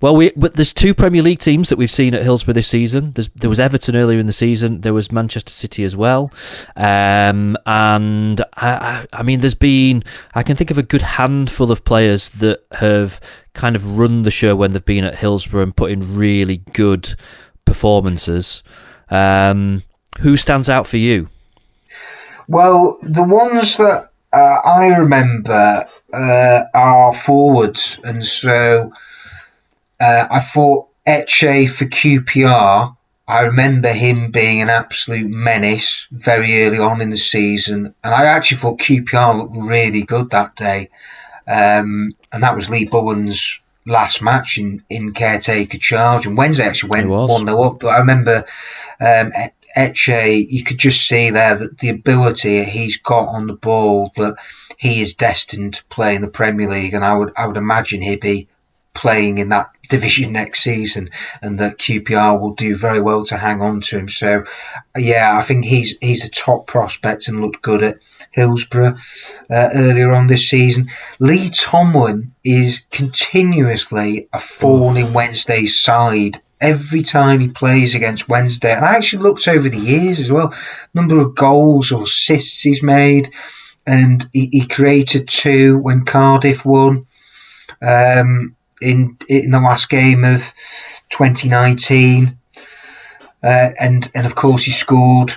[0.00, 3.12] Well, we but there's two Premier League teams that we've seen at Hillsborough this season.
[3.12, 4.82] There's, there was Everton earlier in the season.
[4.82, 6.30] There was Manchester City as well,
[6.76, 10.04] um, and I, I, mean, there's been
[10.34, 13.20] I can think of a good handful of players that have
[13.54, 17.14] kind of run the show when they've been at Hillsborough and put in really good
[17.64, 18.62] performances.
[19.08, 19.82] Um,
[20.20, 21.28] who stands out for you?
[22.48, 28.92] Well, the ones that uh, I remember uh, are forwards, and so
[30.00, 32.96] uh, I thought Eze for QPR.
[33.28, 38.26] I remember him being an absolute menace very early on in the season, and I
[38.26, 40.90] actually thought QPR looked really good that day.
[41.48, 46.26] Um, and that was Lee Bullen's last match in, in caretaker charge.
[46.26, 47.80] And Wednesday actually went 1 0 up.
[47.80, 48.44] But I remember
[49.00, 49.32] um,
[49.76, 50.08] Eze,
[50.48, 54.36] you could just see there that the ability he's got on the ball, that
[54.76, 56.94] he is destined to play in the Premier League.
[56.94, 58.48] And I would, I would imagine he'd be
[58.94, 61.08] playing in that division next season,
[61.42, 64.08] and that QPR will do very well to hang on to him.
[64.08, 64.44] So,
[64.96, 67.98] yeah, I think he's he's a top prospect and looked good at
[68.32, 68.96] Hillsborough
[69.50, 70.90] uh, earlier on this season.
[71.18, 76.42] Lee Tomlin is continuously a thorn in Wednesday's side.
[76.58, 80.54] Every time he plays against Wednesday, and I actually looked over the years as well,
[80.94, 83.30] number of goals or assists he's made,
[83.86, 87.06] and he, he created two when Cardiff won.
[87.82, 90.42] Um, in in the last game of
[91.10, 92.36] 2019,
[93.42, 95.32] uh, and and of course he scored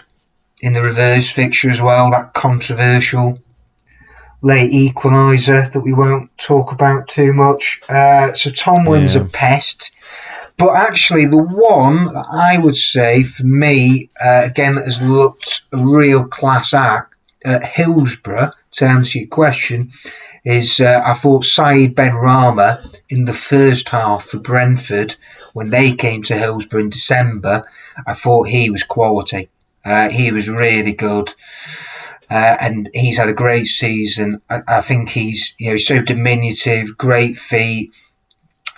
[0.62, 2.12] in the reverse fixture as well.
[2.12, 3.39] That controversial
[4.41, 7.82] late equaliser that we won't talk about too much.
[7.89, 9.21] Uh, so Tomlin's yeah.
[9.21, 9.91] a pest.
[10.58, 15.62] But actually, the one that I would say for me, uh, again, that has looked
[15.71, 19.91] a real class act at Hillsborough, to answer your question,
[20.50, 25.16] is uh, I thought Saeed Benrahma in the first half for Brentford
[25.54, 27.70] when they came to Hillsborough in December.
[28.08, 29.50] I thought he was quality.
[29.86, 31.34] Uh, he was really good.
[32.32, 34.42] Uh, and he's had a great season.
[34.50, 37.92] I, I, think he's you know so diminutive, great feet.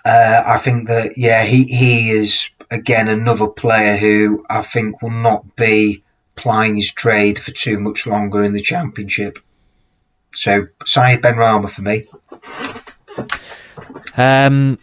[0.04, 5.12] Uh, I think that yeah, he he is again another player who I think will
[5.12, 6.04] not be
[6.36, 9.40] plying his trade for too much longer in the championship.
[10.34, 12.06] So Saeed Ben Benrahma for me.
[14.18, 14.80] Um,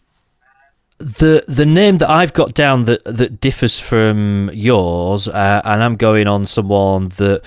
[0.99, 5.97] the the name that I've got down that that differs from yours, uh, and I'm
[5.97, 7.43] going on someone that,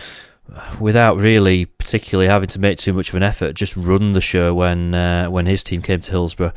[0.80, 4.54] without really particularly having to make too much of an effort, just run the show
[4.54, 6.54] when uh, when his team came to Hillsborough,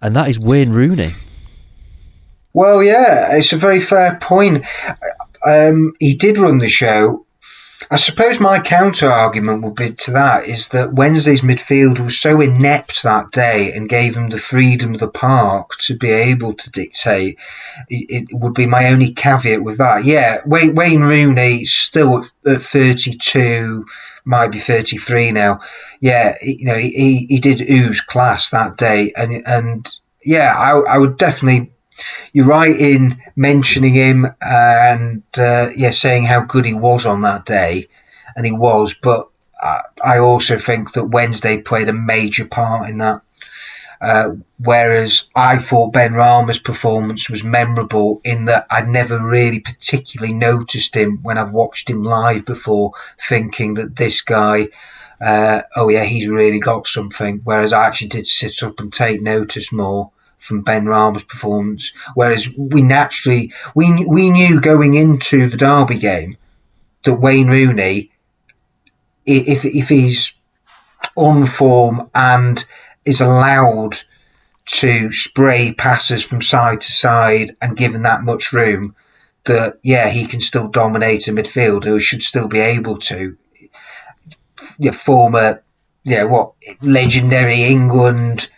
[0.00, 1.14] and that is Wayne Rooney.
[2.54, 4.64] Well, yeah, it's a very fair point.
[5.46, 7.24] Um, he did run the show
[7.90, 12.40] I suppose my counter argument would be to that is that Wednesday's midfield was so
[12.40, 16.70] inept that day and gave him the freedom of the park to be able to
[16.70, 17.38] dictate.
[17.88, 20.04] It, would be my only caveat with that.
[20.04, 23.86] Yeah, Wayne, Wayne Rooney still at 32,
[24.24, 25.60] might be 33 now.
[26.00, 29.12] Yeah, you know, he, he did ooze class that day.
[29.16, 29.88] And, and
[30.24, 31.72] yeah, I, I would definitely
[32.32, 37.44] you're right in mentioning him and uh, yeah, saying how good he was on that
[37.44, 37.88] day,
[38.36, 38.94] and he was.
[38.94, 39.28] But
[39.60, 43.22] I, I also think that Wednesday played a major part in that.
[44.00, 50.94] Uh, whereas I thought Benrahma's performance was memorable in that I'd never really particularly noticed
[50.94, 52.92] him when I've watched him live before,
[53.28, 54.68] thinking that this guy,
[55.20, 57.40] uh, oh yeah, he's really got something.
[57.42, 61.92] Whereas I actually did sit up and take notice more from Ben Benrahma's performance.
[62.14, 66.36] Whereas we naturally we we knew going into the Derby game
[67.04, 68.10] that Wayne Rooney,
[69.26, 70.32] if if he's
[71.16, 72.64] on form and
[73.04, 73.96] is allowed
[74.66, 78.94] to spray passes from side to side and given that much room,
[79.44, 83.36] that yeah he can still dominate a midfield or should still be able to.
[84.78, 85.62] Your former,
[86.04, 88.48] yeah, what legendary England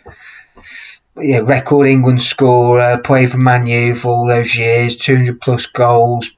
[1.17, 6.31] yeah, record England scorer, played for Man U for all those years, 200 plus goals,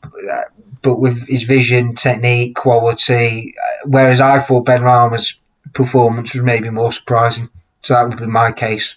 [0.82, 3.54] but with his vision, technique, quality.
[3.86, 5.36] Whereas I thought Benrahma's
[5.74, 7.50] performance was maybe more surprising.
[7.82, 8.96] So that would be my case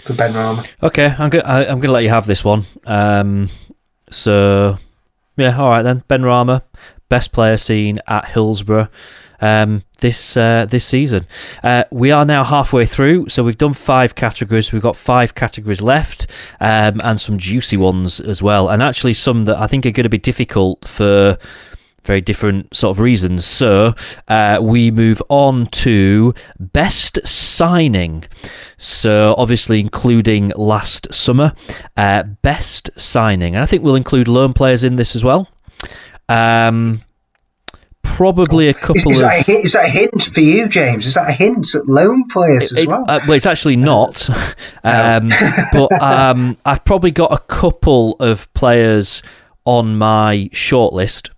[0.00, 0.68] for Benrahma.
[0.82, 2.64] Okay, I'm going I'm to let you have this one.
[2.84, 3.48] Um,
[4.10, 4.78] so,
[5.36, 6.02] yeah, all right then.
[6.08, 6.62] Benrahma,
[7.08, 8.88] best player seen at Hillsborough
[9.40, 11.26] um, this uh, this season.
[11.62, 14.72] Uh, we are now halfway through, so we've done five categories.
[14.72, 16.26] We've got five categories left,
[16.60, 20.04] um, and some juicy ones as well, and actually some that I think are going
[20.04, 21.38] to be difficult for
[22.04, 23.44] very different sort of reasons.
[23.44, 23.94] So
[24.28, 28.24] uh, we move on to best signing.
[28.78, 31.54] So obviously including last summer,
[31.98, 35.48] uh, best signing, and I think we'll include loan players in this as well.
[36.30, 37.02] Um,
[38.16, 39.28] probably a couple is, is of.
[39.28, 41.06] That a, is that a hint for you, James?
[41.06, 43.04] Is that a hint at loan players as it, well?
[43.08, 44.28] Uh, well, it's actually not.
[44.84, 45.30] um,
[45.72, 49.22] but um, I've probably got a couple of players
[49.64, 51.30] on my shortlist.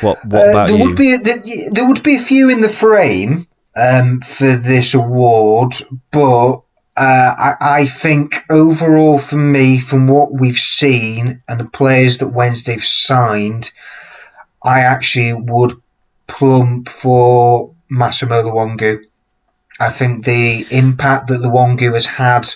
[0.00, 0.24] What?
[0.26, 0.84] What uh, about there you?
[0.84, 4.94] Would be a, there, there, would be a few in the frame um, for this
[4.94, 5.74] award,
[6.10, 6.62] but.
[6.96, 12.28] Uh, I, I, think overall, for me, from what we've seen and the players that
[12.28, 13.70] Wednesday've signed,
[14.62, 15.80] I actually would
[16.26, 19.02] plump for Massimo Luongo.
[19.78, 22.54] I think the impact that Luongo has had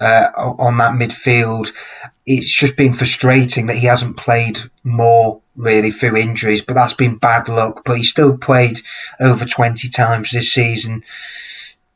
[0.00, 1.72] uh, on that midfield,
[2.26, 7.16] it's just been frustrating that he hasn't played more really through injuries, but that's been
[7.16, 7.82] bad luck.
[7.84, 8.80] But he still played
[9.20, 11.04] over 20 times this season,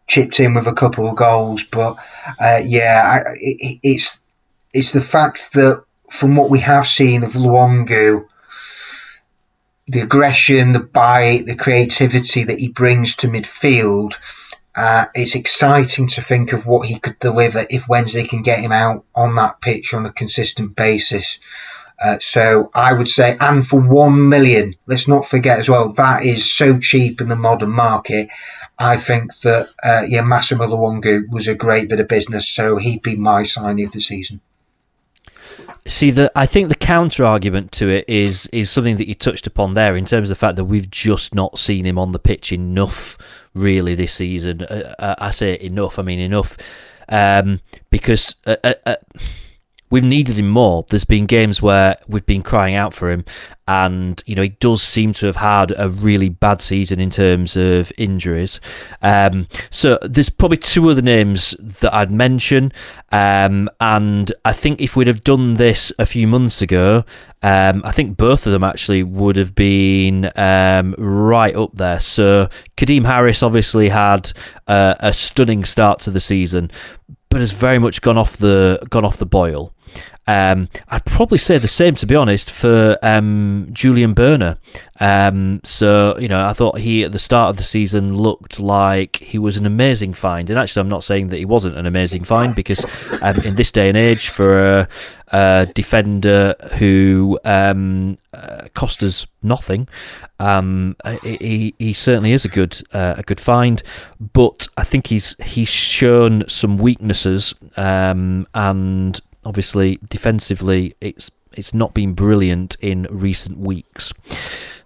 [0.07, 1.65] chipped in with a couple of goals.
[1.65, 1.97] But
[2.39, 4.19] uh, yeah, I, it, it's
[4.73, 8.27] it's the fact that from what we have seen of Luongo,
[9.87, 14.15] the aggression, the bite, the creativity that he brings to midfield.
[14.75, 18.73] Uh, it's exciting to think of what he could deliver if Wednesday can get him
[18.73, 21.39] out on that pitch on a consistent basis.
[22.03, 26.25] Uh, so I would say, and for one million, let's not forget as well, that
[26.25, 28.29] is so cheap in the modern market.
[28.79, 33.03] I think that, uh, yeah, Massimo Luongo was a great bit of business, so he'd
[33.03, 34.41] be my signing of the season.
[35.87, 39.47] See, the I think the counter argument to it is is something that you touched
[39.47, 42.19] upon there in terms of the fact that we've just not seen him on the
[42.19, 43.19] pitch enough,
[43.53, 44.63] really, this season.
[44.63, 45.99] Uh, uh I say enough.
[45.99, 46.57] I mean enough,
[47.09, 48.35] um, because.
[48.47, 48.97] Uh, uh, uh,
[49.91, 50.85] we've needed him more.
[50.89, 53.25] There's been games where we've been crying out for him,
[53.67, 57.57] and you know he does seem to have had a really bad season in terms
[57.57, 58.61] of injuries.
[59.03, 62.73] Um, so there's probably two other names that I'd mention,
[63.13, 67.05] um, and I think if we'd have done this a few months ago,
[67.43, 72.01] um, I think both of them actually would have been um, right up there.
[72.01, 74.33] So Kadeem Harris obviously had
[74.67, 76.71] uh, a stunning start to the season,
[77.29, 79.74] but has very much gone off the gone off the boil.
[80.27, 84.57] Um, I'd probably say the same, to be honest, for um, Julian Börner.
[85.01, 89.17] Um, so, you know, I thought he, at the start of the season, looked like
[89.17, 90.49] he was an amazing find.
[90.49, 92.85] And actually, I'm not saying that he wasn't an amazing find because
[93.21, 94.89] um, in this day and age, for a,
[95.29, 99.89] a defender who um, uh, cost us nothing,
[100.41, 103.83] um, he, he certainly is a good uh, a good find.
[104.33, 112.15] But I think he's he's shown some weaknesses and obviously defensively it's it's not been
[112.15, 114.13] brilliant in recent weeks.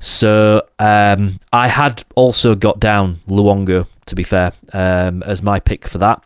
[0.01, 5.87] So um, I had also got down Luongo to be fair um, as my pick
[5.87, 6.23] for that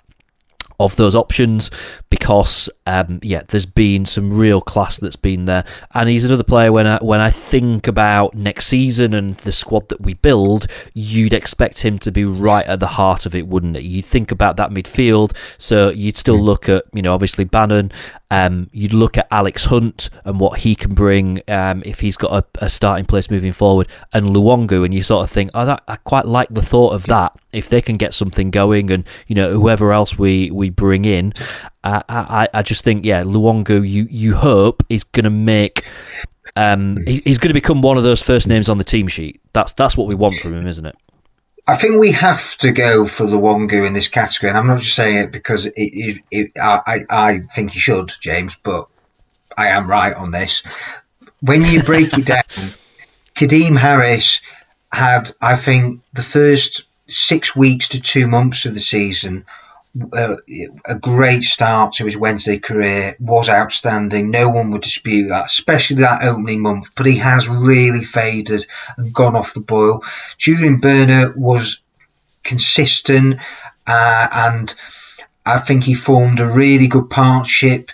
[0.84, 1.70] of those options
[2.10, 5.64] because um, yeah, there's been some real class that's been there,
[5.94, 9.88] and he's another player when I when I think about next season and the squad
[9.88, 13.76] that we build, you'd expect him to be right at the heart of it, wouldn't
[13.76, 13.84] it?
[13.84, 16.44] You'd think about that midfield, so you'd still hmm.
[16.44, 17.92] look at you know obviously Bannan
[18.32, 22.32] Um, you look at Alex Hunt and what he can bring um, if he's got
[22.32, 25.82] a, a, starting place moving forward, and Luongo, and you sort of think, oh, that,
[25.86, 27.38] I quite like the thought of that.
[27.52, 31.34] If they can get something going, and you know whoever else we, we bring in,
[31.84, 35.84] uh, I I just think yeah, Luongo, you you hope is going to make
[36.56, 39.42] um, he's going to become one of those first names on the team sheet.
[39.52, 40.96] That's that's what we want from him, isn't it?
[41.66, 44.80] I think we have to go for the Luongo in this category, and I'm not
[44.80, 48.88] just saying it because it, it, it, I, I think you should, James, but
[49.56, 50.62] I am right on this.
[51.40, 52.42] When you break it down,
[53.36, 54.40] Kadeem Harris
[54.92, 59.44] had, I think, the first six weeks to two months of the season
[60.12, 64.30] a great start to his Wednesday career, was outstanding.
[64.30, 66.88] No one would dispute that, especially that opening month.
[66.95, 68.66] But he has really faded
[68.97, 70.03] and gone off the boil.
[70.38, 71.80] Julian Börner was
[72.43, 73.40] consistent,
[73.86, 74.74] uh, and
[75.45, 77.90] I think he formed a really good partnership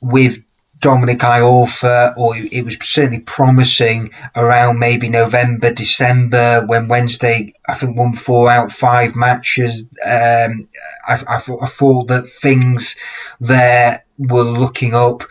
[0.00, 0.38] with
[0.80, 7.96] Dominic Iorfa, or it was certainly promising around maybe November, December, when Wednesday, I think,
[7.96, 9.86] won four out five matches.
[10.04, 10.68] Um,
[11.06, 12.96] I, I, I thought that things
[13.38, 15.22] there were looking up.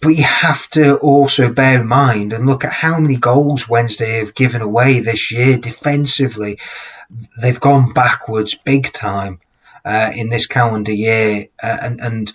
[0.00, 4.18] But you have to also bear in mind and look at how many goals Wednesday
[4.18, 6.58] have given away this year defensively.
[7.40, 9.40] They've gone backwards big time
[9.84, 12.32] uh, in this calendar year, uh, and and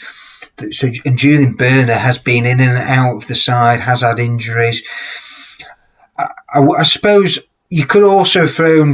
[0.72, 4.84] so and Julian Börner has been in and out of the side, has had injuries.
[6.18, 7.40] I, I, I suppose
[7.70, 8.94] you could also throw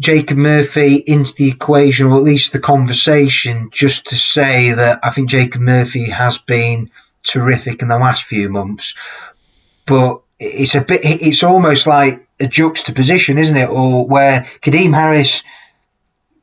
[0.00, 5.10] Jacob Murphy into the equation, or at least the conversation, just to say that I
[5.10, 6.90] think Jacob Murphy has been
[7.22, 8.94] terrific in the last few months.
[9.86, 13.68] But it's a bit, it's almost like a juxtaposition, isn't it?
[13.68, 15.44] Or where Kadeem Harris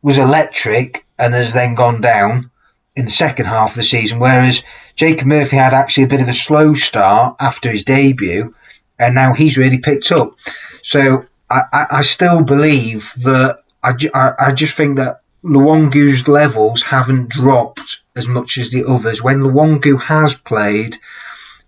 [0.01, 2.50] was electric and has then gone down
[2.95, 4.63] in the second half of the season, whereas
[4.95, 8.53] Jacob Murphy had actually a bit of a slow start after his debut,
[8.99, 10.35] and now he's really picked up.
[10.81, 16.83] So I, I, I still believe that I, I, I just think that Luongo's levels
[16.83, 19.23] haven't dropped as much as the others.
[19.23, 20.97] When Luongo has played,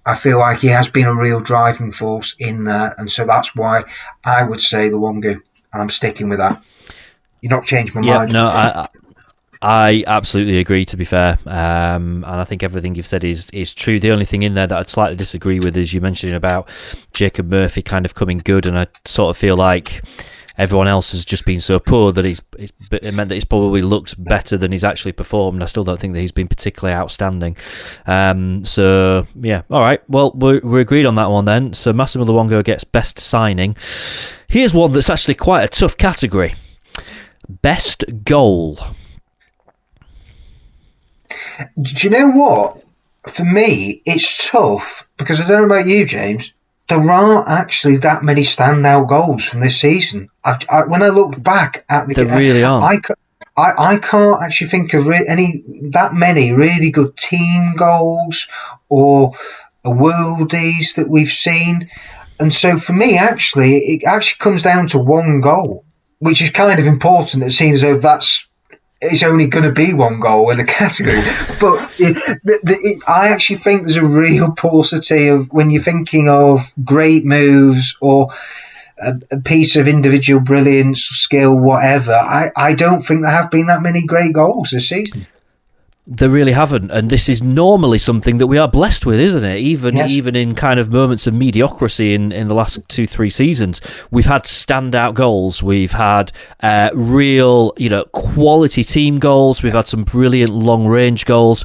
[0.06, 3.56] I feel like he has been a real driving force in there, and so that's
[3.56, 3.86] why
[4.24, 6.62] I would say Luongo, and I'm sticking with that.
[7.42, 8.34] You're not changing my yeah, mind.
[8.34, 8.88] No, I,
[9.64, 10.84] I absolutely agree.
[10.84, 13.97] To be fair, um, and I think everything you've said is is true.
[13.97, 16.68] The only thing in there that I'd slightly disagree with is you mentioning about
[17.14, 20.03] Jacob Murphy kind of coming good, and I sort of feel like
[20.57, 24.14] everyone else has just been so poor that he's it meant that he's probably looks
[24.14, 25.64] better than he's actually performed.
[25.64, 27.55] I still don't think that he's been particularly outstanding.
[28.05, 30.01] Um, so yeah, all right.
[30.09, 31.72] Well, we're, we're agreed on that one then.
[31.72, 33.78] So Massimo Luongo gets best signing.
[34.47, 36.55] Here's one that's actually quite a tough category:
[37.47, 38.78] best goal.
[41.82, 42.84] Do you know what?
[43.28, 46.51] For me, it's tough because I don't know about you, James.
[46.89, 50.30] There aren't actually that many standout goals from this season.
[50.43, 52.82] I've, I, when I look back at the, there really are.
[52.82, 52.99] I,
[53.56, 58.47] I, I can't actually think of re- any that many really good team goals
[58.89, 59.34] or
[59.86, 61.89] worldies that we've seen.
[62.39, 65.86] And so for me, actually, it actually comes down to one goal,
[66.20, 67.43] which is kind of important.
[67.43, 68.47] It seems as though that's
[69.04, 71.16] it's only going to be one goal in a category.
[71.60, 75.84] but it, the, the, it, I actually think there's a real paucity of when you're
[75.84, 78.34] thinking of great moves or
[78.99, 82.14] a, a, piece of individual brilliance, skill, whatever.
[82.14, 85.28] I, I don't think there have been that many great goals this season.
[86.06, 89.60] They really haven't, and this is normally something that we are blessed with, isn't it?
[89.60, 90.10] Even yes.
[90.10, 93.80] even in kind of moments of mediocrity in, in the last two three seasons,
[94.12, 95.64] we've had standout goals.
[95.64, 99.64] We've had uh, real, you know, quality team goals.
[99.64, 101.64] We've had some brilliant long range goals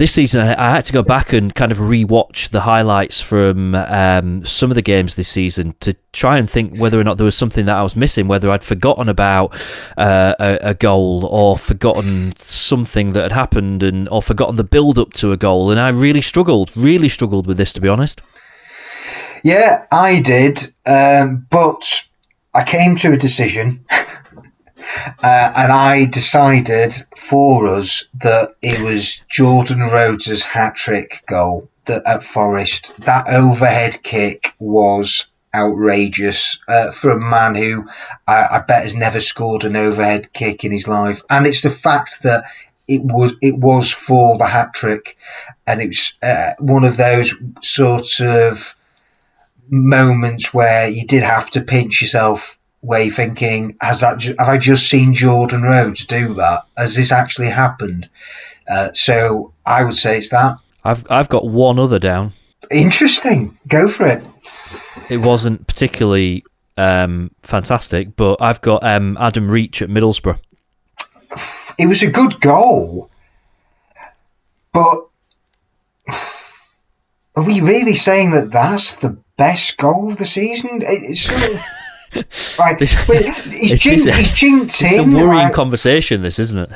[0.00, 4.42] this season I had to go back and kind of re-watch the highlights from um,
[4.46, 7.36] some of the games this season to try and think whether or not there was
[7.36, 9.54] something that I was missing, whether I'd forgotten about
[9.98, 15.12] uh, a, a, goal or forgotten something that had happened, and or forgotten the build-up
[15.14, 15.70] to a goal.
[15.70, 18.22] And I really struggled, really struggled with this, to be honest.
[19.44, 22.04] Yeah, I did, um, but
[22.54, 23.84] I came to a decision.
[25.22, 32.02] Uh, and I decided for us that it was Jordan Rhodes' hat trick goal that
[32.06, 32.92] at Forest.
[32.98, 37.88] That overhead kick was outrageous uh, for a man who
[38.26, 41.22] I, I, bet has never scored an overhead kick in his life.
[41.28, 42.44] And it's the fact that
[42.86, 45.16] it was it was for the hat trick,
[45.66, 48.74] and it was uh, one of those sort of
[49.68, 54.88] moments where you did have to pinch yourself way thinking, has that have I just
[54.88, 56.64] seen Jordan Rhodes do that?
[56.76, 58.08] Has this actually happened?
[58.68, 60.56] Uh, so I would say it's that.
[60.84, 62.32] I've I've got one other down.
[62.70, 63.58] Interesting.
[63.68, 64.24] Go for it.
[65.08, 66.44] It wasn't particularly
[66.76, 70.38] um, fantastic, but I've got um, Adam Reach at Middlesbrough.
[71.78, 73.10] It was a good goal,
[74.72, 75.06] but
[77.34, 80.82] are we really saying that that's the best goal of the season?
[80.82, 81.60] It- It's sort of.
[82.58, 85.52] Right, This- but he's, it's- jinxed, it's- he's It's a worrying right?
[85.54, 86.70] conversation, this isn't it?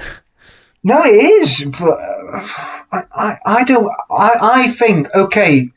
[0.87, 2.47] No, it is, but uh,
[2.93, 3.91] I, I, I don't.
[4.11, 5.71] I, I think okay.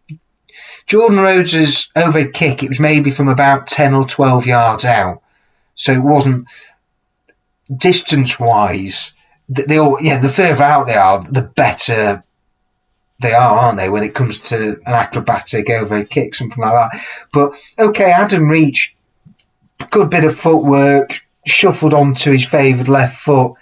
[0.85, 2.61] Jordan Rhodes's overhead kick.
[2.61, 5.21] It was maybe from about ten or twelve yards out,
[5.75, 6.45] so it wasn't
[7.77, 9.11] distance wise.
[9.49, 12.23] They all, yeah, the further out they are, the better
[13.19, 13.89] they are, aren't they?
[13.89, 17.01] When it comes to an acrobatic overhead kick, something like that.
[17.31, 18.93] But okay, Adam Reach,
[19.85, 23.53] good bit of footwork, shuffled onto his favoured left foot.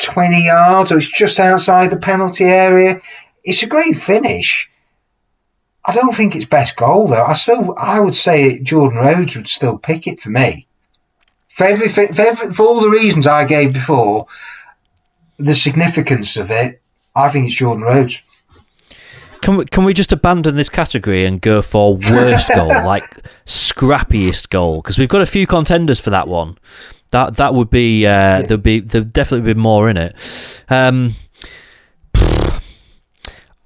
[0.00, 3.00] 20 yards, or it's just outside the penalty area.
[3.44, 4.68] It's a great finish.
[5.84, 7.24] I don't think it's best goal though.
[7.24, 10.66] I still, I would say Jordan Rhodes would still pick it for me.
[11.48, 14.26] For everything, for, every, for all the reasons I gave before,
[15.38, 16.80] the significance of it,
[17.14, 18.22] I think it's Jordan Rhodes.
[19.44, 23.04] Can we, can we just abandon this category and go for worst goal, like
[23.44, 24.80] scrappiest goal?
[24.80, 26.56] Because we've got a few contenders for that one.
[27.10, 30.16] That that would be uh, there'd be there'd definitely be more in it.
[30.70, 31.16] Um,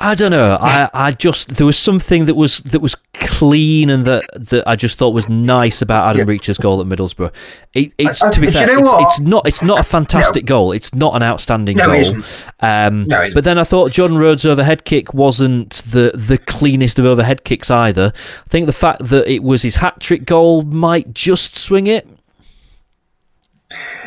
[0.01, 0.57] I don't know.
[0.61, 4.77] I, I just there was something that was that was clean and that that I
[4.77, 6.33] just thought was nice about Adam Yeah.
[6.33, 7.33] Reach's goal at Middlesbrough.
[7.75, 9.81] It, it's I- I- to be do you fair, know it's, it's not it's not
[9.81, 10.71] a fantastic goal.
[10.71, 12.23] It's not an outstanding No, goal.
[12.61, 17.05] Um, No, but then I thought Jordan Rhodes' overhead kick wasn't the the cleanest of
[17.05, 18.13] overhead kicks either.
[18.15, 22.07] I think the fact that it was his hat trick goal might just swing it.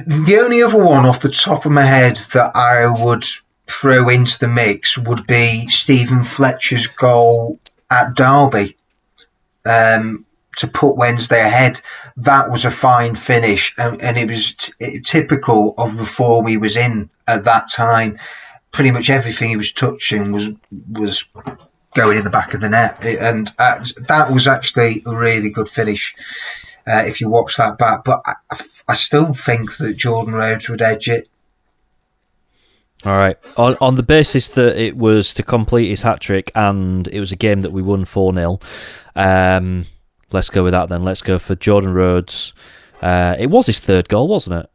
[0.08, 3.26] The only other one off the top of my head that I would
[3.72, 7.60] throw into the mix would be Steven Fletcher's goal
[7.90, 8.78] at Derby
[9.66, 10.26] um,
[10.58, 11.82] to put Wednesday ahead.
[12.18, 16.58] That was a fine finish, and, and it was t- typical of the form he
[16.58, 18.18] was in at that time.
[18.72, 20.50] Pretty much everything he was touching was
[20.92, 21.26] was
[21.94, 25.68] going in the back of the net, and uh, that was actually a really good
[25.70, 26.16] finish.
[26.88, 30.82] Uh, if you watch that back, but I, I still think that Jordan Rhodes would
[30.82, 31.30] edge it.
[33.06, 33.38] All right.
[33.58, 37.32] On on the basis that it was to complete his hat trick and it was
[37.32, 38.60] a game that we won 4 0,
[39.16, 39.86] um,
[40.32, 41.04] let's go with that then.
[41.04, 42.54] Let's go for Jordan Rhodes.
[43.02, 44.70] Uh, it was his third goal, wasn't it?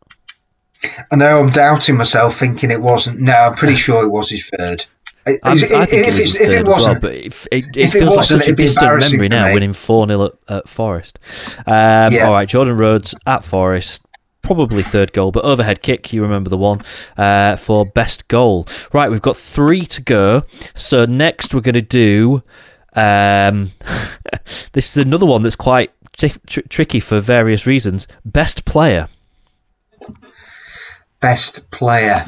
[1.10, 3.20] I know I'm doubting myself, thinking it wasn't.
[3.20, 4.84] No, I'm pretty sure it was his third.
[5.26, 7.98] I think it if was his third as well, but it, it, it if it
[7.98, 9.54] feels like such a distant memory now, me.
[9.54, 11.18] winning 4 0 at, at Forest.
[11.66, 12.26] Um, Yeah.
[12.26, 14.02] All right, Jordan Rhodes at Forest.
[14.46, 16.78] Probably third goal, but overhead kick, you remember the one,
[17.16, 18.68] uh, for best goal.
[18.92, 20.44] Right, we've got three to go.
[20.76, 22.44] So next we're going to do.
[22.94, 23.72] Um,
[24.72, 28.06] this is another one that's quite tri- tr- tricky for various reasons.
[28.24, 29.08] Best player.
[31.20, 32.26] best player.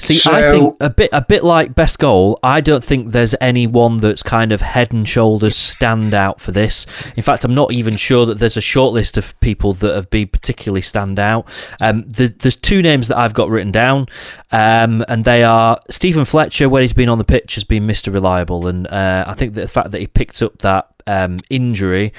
[0.00, 2.38] See, So- I think a bit a bit like best goal.
[2.42, 6.86] I don't think there's anyone that's kind of head and shoulders stand out for this.
[7.16, 10.08] In fact, I'm not even sure that there's a short list of people that have
[10.10, 11.46] been particularly stand out.
[11.80, 14.06] Um, the, there's two names that I've got written down,
[14.52, 16.68] um, and they are Steven Fletcher.
[16.68, 18.12] When he's been on the pitch, has been Mr.
[18.12, 22.12] Reliable, and uh, I think that the fact that he picked up that um, injury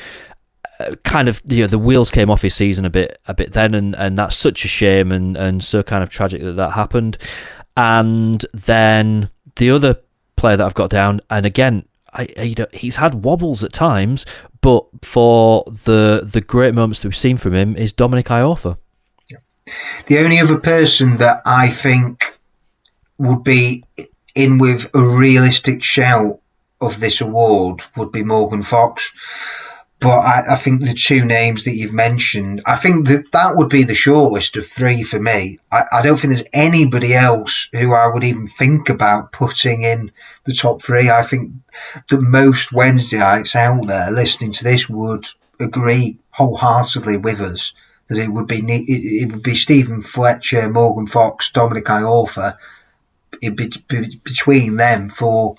[1.03, 3.75] kind of you know the wheels came off his season a bit a bit then
[3.75, 7.19] and and that's such a shame and and so kind of tragic that that happened
[7.77, 9.97] and then the other
[10.35, 13.73] player that I've got down and again I, I you know he's had wobbles at
[13.73, 14.25] times
[14.61, 18.77] but for the the great moments that we've seen from him is Dominic Iorfa
[20.07, 22.39] The only other person that I think
[23.17, 23.85] would be
[24.35, 26.39] in with a realistic shout
[26.79, 29.11] of this award would be Morgan Fox.
[30.01, 33.69] But I, I think the two names that you've mentioned, I think that that would
[33.69, 35.59] be the shortest of three for me.
[35.71, 40.11] I, I don't think there's anybody else who I would even think about putting in
[40.45, 41.11] the top three.
[41.11, 41.51] I think
[42.09, 45.27] that most Wednesdayites out there listening to this would
[45.59, 47.71] agree wholeheartedly with us
[48.07, 52.57] that it would be it, would be Steven Fletcher, Morgan Fox, Dominic Iorfa.
[53.39, 55.55] It'd be, be between them for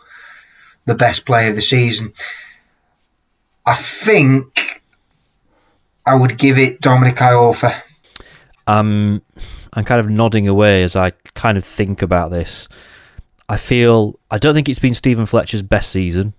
[0.85, 2.13] the best player of the season.
[3.67, 4.83] I think
[6.05, 7.83] I would give it Dominic Iorfa.
[8.67, 9.23] um
[9.73, 12.69] I'm kind of nodding away as I kind of think about this
[13.49, 16.35] I feel I don't think it's been Steven Fletcher's best season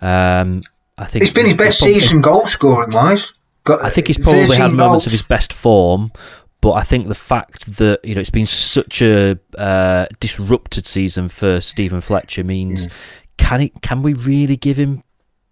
[0.00, 0.62] um
[0.98, 3.32] I think It's been his best season goal scoring wise.
[3.64, 6.12] Got I think he's probably had 13 moments of his best form,
[6.60, 11.28] But I think the fact that you know it's been such a uh, disrupted season
[11.28, 12.92] for Steven Fletcher means mm.
[13.36, 15.02] can it can we really give him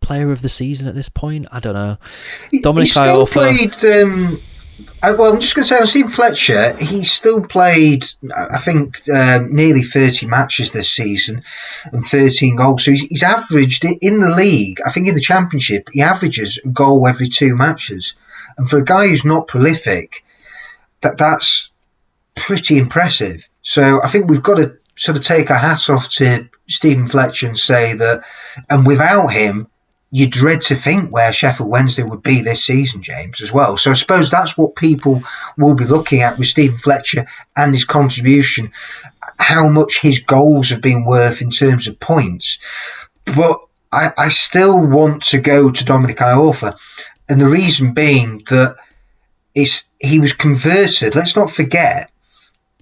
[0.00, 1.46] player of the season at this point?
[1.50, 1.98] I don't know.
[2.60, 3.84] Dominic he still played.
[3.84, 4.40] Um,
[5.02, 6.76] I, well, I'm just going to say, I've seen Fletcher.
[6.76, 11.42] He still played, I think, uh, nearly 30 matches this season
[11.92, 12.84] and 13 goals.
[12.84, 14.80] So he's, he's, averaged in the league.
[14.84, 18.14] I think in the championship, he averages a goal every two matches.
[18.58, 20.24] And for a guy who's not prolific,
[21.00, 21.70] that that's
[22.34, 23.46] pretty impressive.
[23.62, 27.46] So I think we've got to sort of take our hats off to Steven Fletcher
[27.46, 28.22] and say that,
[28.68, 29.68] and without him,
[30.10, 33.76] you dread to think where Sheffield Wednesday would be this season, James, as well.
[33.76, 35.22] So I suppose that's what people
[35.56, 38.72] will be looking at with Steven Fletcher and his contribution,
[39.38, 42.58] how much his goals have been worth in terms of points.
[43.24, 43.60] But
[43.92, 46.76] I, I still want to go to Dominic Iorfa.
[47.28, 48.76] And the reason being that
[49.54, 51.14] it's, he was converted.
[51.14, 52.10] Let's not forget,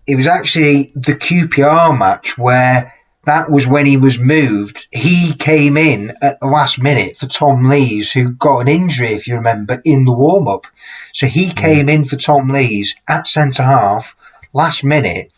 [0.06, 2.94] it was actually the QPR match where
[3.28, 4.88] that was when he was moved.
[4.90, 9.28] He came in at the last minute for Tom Lees, who got an injury, if
[9.28, 10.66] you remember, in the warm up.
[11.12, 11.56] So he mm.
[11.56, 14.16] came in for Tom Lees at centre half,
[14.54, 15.30] last minute.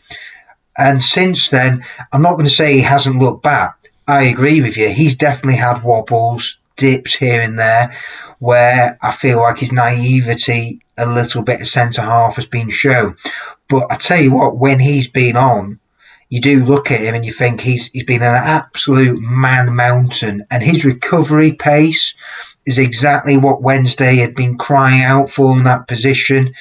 [0.78, 3.90] And since then, I'm not going to say he hasn't looked back.
[4.06, 4.90] I agree with you.
[4.90, 7.92] He's definitely had wobbles, dips here and there,
[8.38, 13.16] where I feel like his naivety, a little bit of centre half, has been shown.
[13.68, 15.80] But I tell you what, when he's been on,
[16.30, 20.46] you do look at him and you think he's he's been an absolute man mountain,
[20.50, 22.14] and his recovery pace
[22.64, 26.54] is exactly what Wednesday had been crying out for in that position.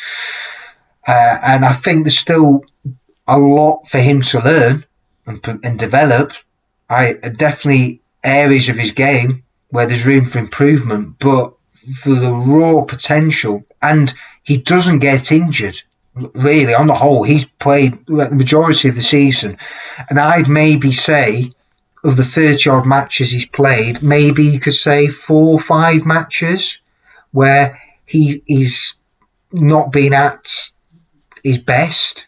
[1.08, 2.64] Uh, and I think there's still
[3.28, 4.86] a lot for him to learn
[5.26, 6.34] and, and develop.
[6.90, 11.54] I definitely areas of his game where there's room for improvement, but
[12.02, 15.82] for the raw potential, and he doesn't get injured
[16.34, 19.58] really, on the whole, he's played the majority of the season.
[20.10, 21.54] And I'd maybe say,
[22.04, 26.78] of the 30 odd matches he's played, maybe you could say four or five matches
[27.32, 28.96] where he, he's
[29.52, 30.72] not been at
[31.44, 32.26] his best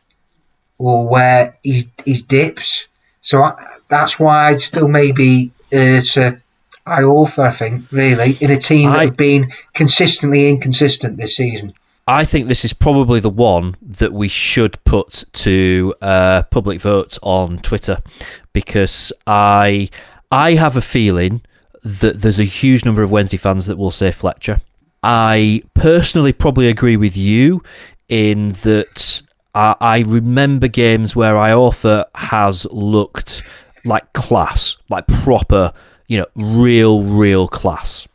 [0.78, 2.88] or where he's, he's dips.
[3.22, 6.42] So I, that's why I'd still maybe uh, to
[6.86, 11.74] Iorfa, I think, really, in a team that I, have been consistently inconsistent this season.
[12.12, 17.18] I think this is probably the one that we should put to uh, public vote
[17.24, 18.04] on Twitter
[18.52, 19.90] because I
[20.30, 21.42] I have a feeling
[21.86, 24.60] that there's a huge number of Wednesday fans that will say Fletcher.
[25.02, 27.64] I personally probably agree with you
[28.10, 29.22] in that
[29.56, 33.42] I, I remember games where Iorfa has looked
[33.86, 35.72] like class, like proper,
[36.10, 38.06] you know, real, real class.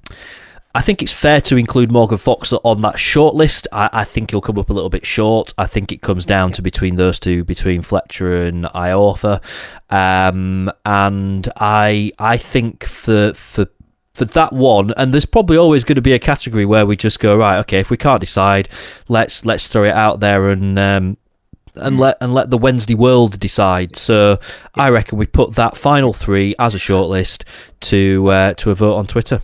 [0.77, 3.67] I think it's fair to include Morgan Fox on that short list.
[3.73, 5.55] I, I, think he'll come up a little bit short.
[5.57, 9.43] I think it comes down to between those two, between Fletcher and Iorfa.
[9.89, 13.69] Um, and I I think for for
[14.13, 17.21] for that one, and there's probably always going to be a category where we just
[17.21, 17.59] go right.
[17.61, 18.69] Okay, if we can't decide,
[19.09, 20.79] let's let's throw it out there and.
[20.79, 21.17] Um,
[21.79, 23.97] and let and let the Wednesday world decide.
[23.97, 24.39] So
[24.75, 27.45] I reckon we put that final three as a shortlist
[27.81, 29.43] to uh, to a vote on Twitter.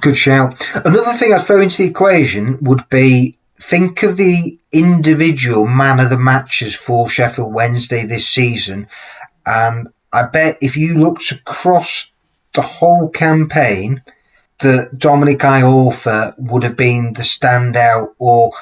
[0.00, 0.62] Good shout.
[0.74, 6.10] Another thing I'd throw into the equation would be think of the individual man of
[6.10, 8.88] the matches for Sheffield Wednesday this season.
[9.44, 12.10] And I bet if you looked across
[12.54, 14.02] the whole campaign,
[14.60, 18.52] that Dominic Iorfa would have been the standout, or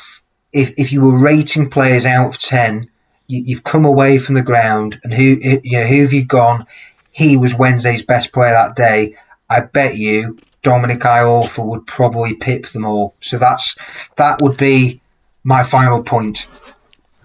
[0.53, 2.89] if, if you were rating players out of 10,
[3.26, 6.66] you, have come away from the ground, and who, you know, who have you gone?
[7.11, 9.16] He was Wednesday's best player that day.
[9.51, 13.14] I bet you Dominic Iorfa would probably pip them all.
[13.20, 13.76] So that's
[14.16, 15.00] that would be
[15.44, 16.46] my final point.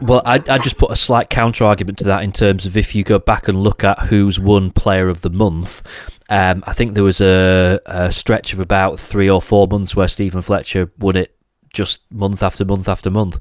[0.02, 2.94] Well, I I just put a slight counter argument to that in terms of if
[2.94, 5.82] you go back and look at who's won Player of the Month.
[6.30, 10.08] Um, I think there was a, a stretch of about three or four months where
[10.08, 11.36] Steven Fletcher won it
[11.74, 13.38] just month after month after month.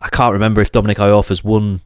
[0.00, 1.80] I can't remember if Dominic Iorfa's won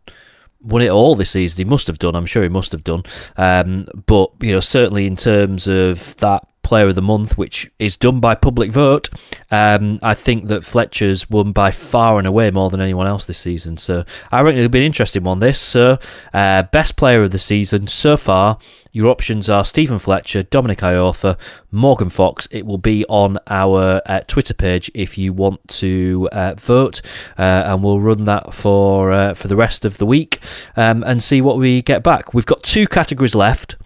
[0.60, 1.58] won it all this season.
[1.58, 2.14] He must have done.
[2.14, 3.02] I'm sure he must have done.
[3.36, 7.96] Um, but you know, certainly in terms of that Player of the Month, which is
[7.96, 9.08] done by public vote.
[9.50, 13.38] Um, I think that Fletcher's won by far and away more than anyone else this
[13.38, 13.76] season.
[13.76, 15.38] So I reckon it'll be an interesting one.
[15.38, 15.98] This so
[16.34, 18.58] uh, best player of the season so far.
[18.96, 21.38] Your options are Steven Fletcher, Dominic Iorfa,
[21.70, 22.48] Morgan Fox.
[22.50, 27.02] It will be on our uh, Twitter page if you want to uh, vote,
[27.38, 30.40] uh, and we'll run that for uh, for the rest of the week
[30.76, 32.32] um, and see what we get back.
[32.32, 33.76] We've got two categories left.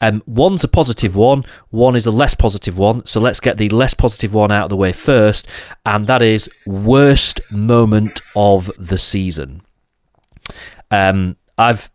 [0.00, 3.04] Um, one's a positive one, one is a less positive one.
[3.06, 5.46] So let's get the less positive one out of the way first,
[5.84, 9.62] and that is worst moment of the season.
[10.90, 11.90] Um, I've,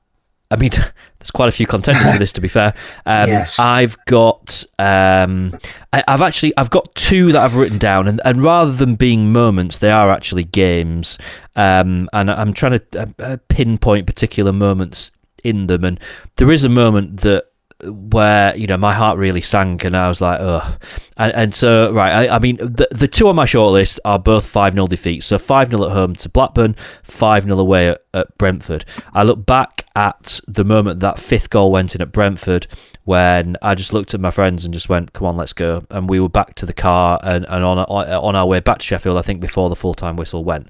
[0.51, 0.71] I mean,
[1.19, 2.33] there's quite a few contenders for this.
[2.33, 2.73] To be fair,
[3.05, 3.57] um, Yes.
[3.57, 5.57] I've got, um,
[5.93, 9.31] I, I've actually, I've got two that I've written down, and, and rather than being
[9.31, 11.17] moments, they are actually games.
[11.55, 15.11] Um, and I'm trying to uh, uh, pinpoint particular moments
[15.43, 15.99] in them, and
[16.35, 17.45] there is a moment that
[17.88, 20.81] where you know my heart really sank and I was like ugh.
[21.17, 24.51] And, and so right I, I mean the, the two on my shortlist are both
[24.51, 25.25] 5-0 defeats.
[25.25, 26.75] So 5-0 at home to Blackburn
[27.07, 31.95] 5-0 away at, at Brentford I look back at the moment that fifth goal went
[31.95, 32.68] in at Brentford
[33.05, 36.09] when I just looked at my friends and just went come on let's go and
[36.09, 39.18] we were back to the car and, and on, on our way back to Sheffield
[39.18, 40.68] I think before the full-time whistle went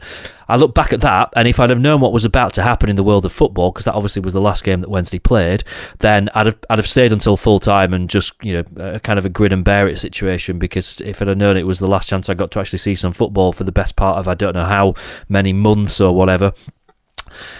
[0.50, 2.90] I look back at that and if I'd have known what was about to happen
[2.90, 5.64] in the world of football because that obviously was the last game that Wednesday played
[6.00, 9.20] then I'd have, I'd have stayed until full time and just you know a kind
[9.20, 11.88] of a grin and bear it situation because if I'd have known it was the
[11.88, 14.34] last chance I got to actually see some football for the best part of I
[14.34, 14.96] don't know how
[15.30, 16.54] many months or whatever.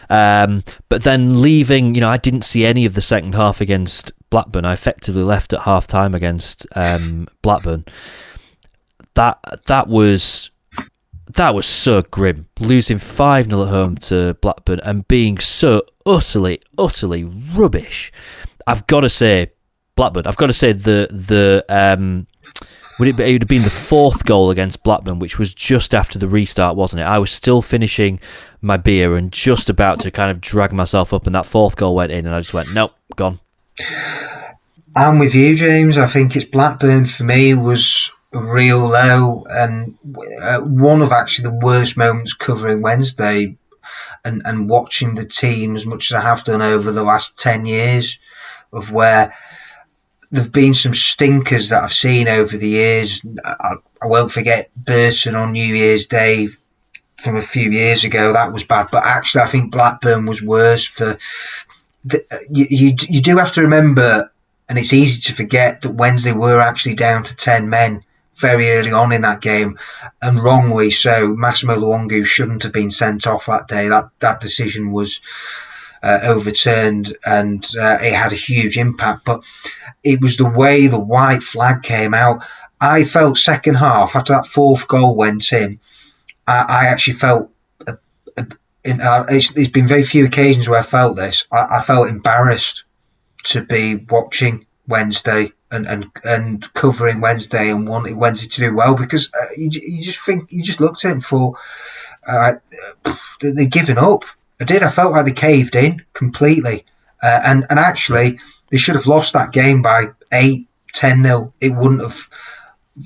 [0.10, 4.12] Um, but then leaving, you know, I didn't see any of the second half against
[4.30, 4.66] Blackburn.
[4.66, 7.86] I effectively left at half time against um, Blackburn.
[9.16, 10.52] That that was
[11.36, 12.48] that was so grim.
[12.60, 18.12] Losing 5 0 at home to Blackburn and being so utterly, utterly rubbish.
[18.68, 19.52] I've got to say,
[19.96, 22.28] Blackburn, I've got to say the, the, um,
[23.00, 25.96] would it, be, it would have been the fourth goal against Blackburn, which was just
[25.96, 27.06] after the restart, wasn't it?
[27.06, 28.20] I was still finishing
[28.64, 31.96] my beer and just about to kind of drag myself up, and that fourth goal
[31.96, 33.40] went in, and I just went, nope, gone.
[34.96, 35.98] I'm with you, James.
[35.98, 39.96] I think it's Blackburn for me was real low and
[40.42, 43.56] uh, one of actually the worst moments covering Wednesday
[44.26, 47.66] and, and watching the team as much as I have done over the last 10
[47.66, 48.18] years
[48.72, 49.36] of where
[50.32, 53.22] there've been some stinkers that I've seen over the years.
[53.46, 56.48] I, I won't forget Burton on New Year's Day
[57.24, 58.34] from a few years ago.
[58.34, 61.18] That was bad, but actually I think Blackburn was worse for.
[62.06, 64.30] The, you, you you do have to remember
[64.70, 68.04] and it's easy to forget that Wednesday were actually down to 10 men
[68.38, 69.78] very early on in that game,
[70.22, 71.36] and wrongly so.
[71.36, 73.88] Massimo Luongo shouldn't have been sent off that day.
[73.88, 75.22] That that decision was
[76.02, 79.26] uh, overturned, and uh, it had a huge impact.
[79.26, 79.44] But
[80.04, 82.44] it was the way the white flag came out.
[82.82, 85.80] I felt second half after that fourth goal went in.
[86.48, 87.50] I, I actually felt.
[87.88, 87.98] A,
[88.84, 91.46] in, uh, it's, it's been very few occasions where I felt this.
[91.52, 92.84] I, I felt embarrassed
[93.46, 98.96] to be watching Wednesday and, and, and covering Wednesday and wanting Wednesday to do well
[98.96, 101.56] because uh, you, you just think you just looked at it for
[102.28, 102.54] uh,
[103.42, 104.24] they're giving up.
[104.60, 104.84] I did.
[104.84, 106.86] I felt like they caved in completely,
[107.22, 108.40] uh, and and actually
[108.70, 111.54] they should have lost that game by eight, ten nil.
[111.60, 112.30] It wouldn't have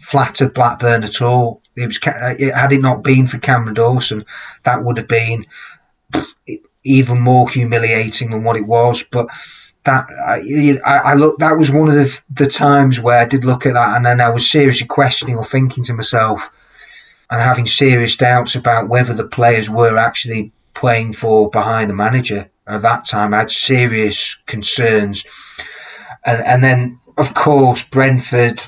[0.02, 1.62] flattered Blackburn at all.
[1.78, 4.26] It was uh, it, had it not been for Cameron Dawson,
[4.64, 5.46] that would have been
[6.84, 9.04] even more humiliating than what it was.
[9.04, 9.28] But
[9.88, 13.66] that I, I look that was one of the, the times where I did look
[13.66, 16.52] at that and then I was seriously questioning or thinking to myself
[17.30, 22.50] and having serious doubts about whether the players were actually playing for behind the manager
[22.68, 23.34] at that time.
[23.34, 25.26] I had serious concerns,
[26.26, 28.62] and and then of course Brentford,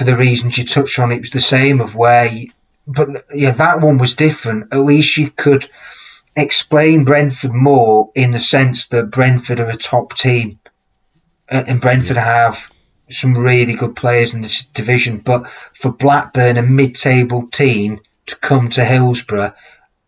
[0.00, 2.50] for the reasons you touched on, it was the same of where, you,
[2.86, 4.72] but yeah, that one was different.
[4.72, 5.68] At least you could
[6.34, 10.58] explain Brentford more in the sense that Brentford are a top team
[11.50, 12.70] and Brentford have
[13.10, 15.18] some really good players in this division.
[15.18, 19.52] But for Blackburn, a mid-table team, to come to Hillsborough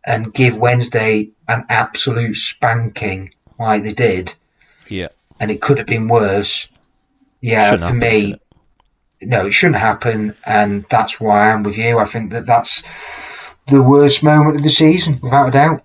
[0.07, 4.37] and give Wednesday an absolute spanking like they did,
[4.89, 6.69] yeah, and it could have been worse.
[7.43, 8.37] Yeah, Shouldn't for me,
[9.23, 11.99] no, it shouldn't happen, and that's why I'm with you.
[11.99, 12.83] I think that that's
[13.69, 15.85] the worst moment of the season, without a doubt.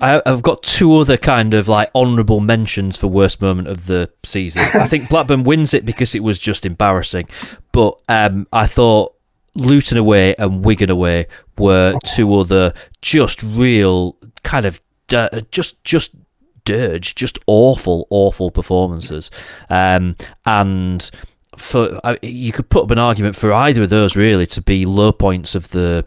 [0.00, 4.10] I, I've got two other kind of like honourable mentions for worst moment of the
[4.24, 4.62] season.
[4.74, 7.28] I think Blackburn wins it because it was just embarrassing,
[7.72, 9.14] but um, I thought
[9.54, 11.26] Luton away and Wigan away
[11.58, 12.72] were two other
[13.02, 14.80] just real kind of
[15.50, 16.12] just just
[16.64, 19.30] dirge, just awful, awful performances,
[19.70, 20.16] um,
[20.46, 21.10] and.
[21.58, 25.12] For you could put up an argument for either of those really to be low
[25.12, 26.06] points of the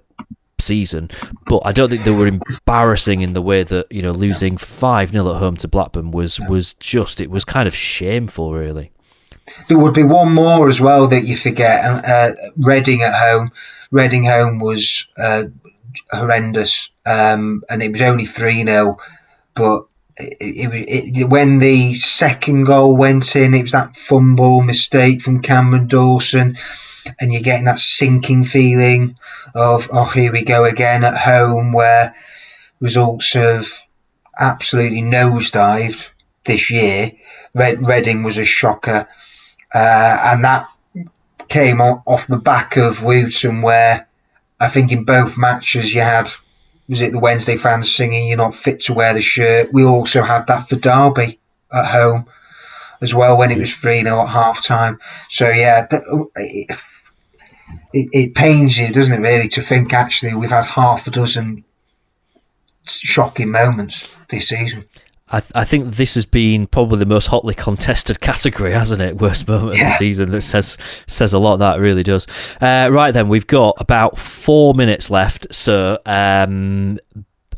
[0.59, 1.09] season,
[1.47, 5.11] but I don't think they were embarrassing in the way that you know losing five
[5.11, 8.91] 0 at home to Blackburn was was just it was kind of shameful, really.
[9.67, 11.83] There would be one more as well that you forget.
[11.83, 13.51] Uh, Reading at home.
[13.89, 15.45] Reading home was uh,
[16.11, 18.97] horrendous, um, and it was only three 0
[19.53, 19.85] but
[20.17, 25.41] it, it, it, when the second goal went in, it was that fumble mistake from
[25.41, 26.57] Cameron Dawson,
[27.19, 29.17] and you're getting that sinking feeling
[29.55, 32.15] of oh here we go again at home, where
[32.79, 33.71] results have
[34.39, 36.07] absolutely nosedived
[36.45, 37.13] this year.
[37.53, 39.07] Red, Reading was a shocker,
[39.73, 40.67] uh, and that
[41.49, 44.07] came off the back of Luton, where
[44.59, 46.29] I think in both matches you had
[46.91, 50.21] was it the Wednesday fans singing "You're not fit to wear the shirt." We also
[50.21, 51.39] had that for Derby
[51.71, 52.27] at home
[53.01, 54.99] as well when it was three 0 at half time.
[55.29, 56.75] So yeah, it, uh,
[57.93, 61.63] it, it pains you, doesn't it, really, to think actually we've had half a dozen
[62.85, 64.85] shocking moments this season.
[65.31, 69.17] I, th- I, think this has been probably the most hotly contested category, hasn't it?
[69.17, 69.85] Worst moment yeah.
[69.85, 70.31] of the season.
[70.31, 70.77] That says
[71.07, 71.57] says a lot.
[71.57, 72.27] That really does.
[72.59, 75.47] Uh, right then, we've got about four minutes left.
[75.53, 76.99] So um,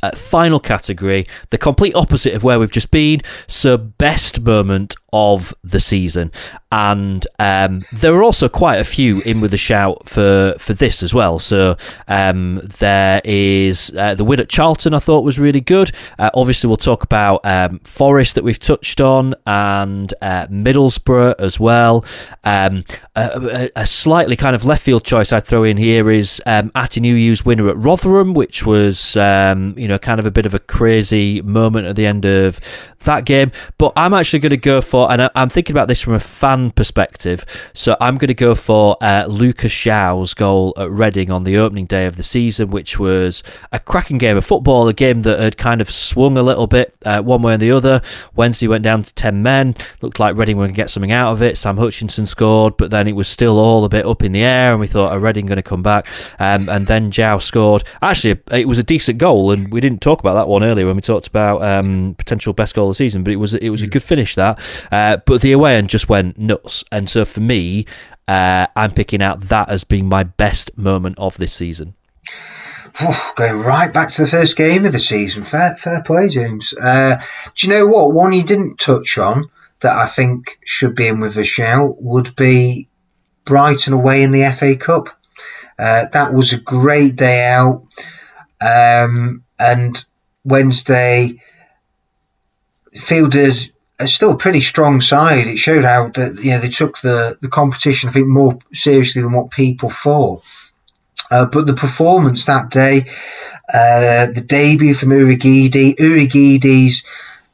[0.04, 3.22] uh, final category, the complete opposite of where we've just been.
[3.48, 6.32] So, best moment of the season,
[6.72, 11.04] and um, there are also quite a few in with a shout for for this
[11.04, 11.40] as well.
[11.40, 14.94] So, um, there is uh, the win at Charlton.
[14.94, 15.92] I thought was really good.
[16.20, 21.60] Uh, obviously, we'll talk about um, Forest that we've touched on and uh, Middlesbrough as
[21.60, 22.04] well.
[22.44, 22.84] Um,
[23.16, 27.46] a, a, slightly kind of left field choice I'd throw in here is um, Nuhiu's
[27.46, 31.42] winner at Rotherham, which was um, you know kind of a bit of a crazy
[31.42, 32.60] moment at the end of
[33.02, 33.52] that game.
[33.78, 36.72] But I'm actually going to go for, and I'm thinking about this from a fan
[36.72, 37.46] perspective.
[37.74, 41.86] So I'm going to go for uh, Lucas João's goal at Reading on the opening
[41.86, 45.58] day of the season, which was a cracking game of football, a game that had
[45.58, 48.02] kind of swung a little bit uh, one way or the other.
[48.36, 51.32] Wednesday went down to 10 men, looked like Reading were going to get something out
[51.32, 51.58] of it.
[51.58, 54.72] Sam Hutchinson scored, but then it was still all a bit up in the air,
[54.72, 56.08] and we thought, are Reading going to come back?
[56.40, 57.84] Um, and then João scored.
[58.02, 60.96] Actually, it was a decent goal, and we didn't talk about that one earlier when
[60.96, 63.82] we talked about um, potential best goal of the season, but it was it was
[63.82, 63.92] a mm.
[63.92, 64.60] good finish that.
[64.94, 67.84] Uh, but the away end just went nuts, and so for me,
[68.28, 71.96] uh, I'm picking out that as being my best moment of this season.
[73.36, 75.44] going right back to the first game of the season.
[75.44, 76.76] Fair, fair play, James.
[76.80, 77.20] Uh,
[77.56, 78.14] do you know what?
[78.14, 82.36] One you didn't touch on that I think should be in with a shout would
[82.36, 82.88] be
[83.46, 85.08] Brighton away in the FA Cup.
[85.80, 87.84] Uh, that was a great day out.
[88.62, 90.06] Um, and
[90.44, 91.42] Wednesday
[92.94, 93.73] fielded
[94.04, 95.48] a still pretty strong side.
[95.48, 99.22] It showed how that you know they took the, the competition I think more seriously
[99.22, 100.44] than what people thought.
[101.32, 103.06] Uh, but the performance that day,
[103.74, 107.04] uh, the debut from Urhoghide, Urhoghide's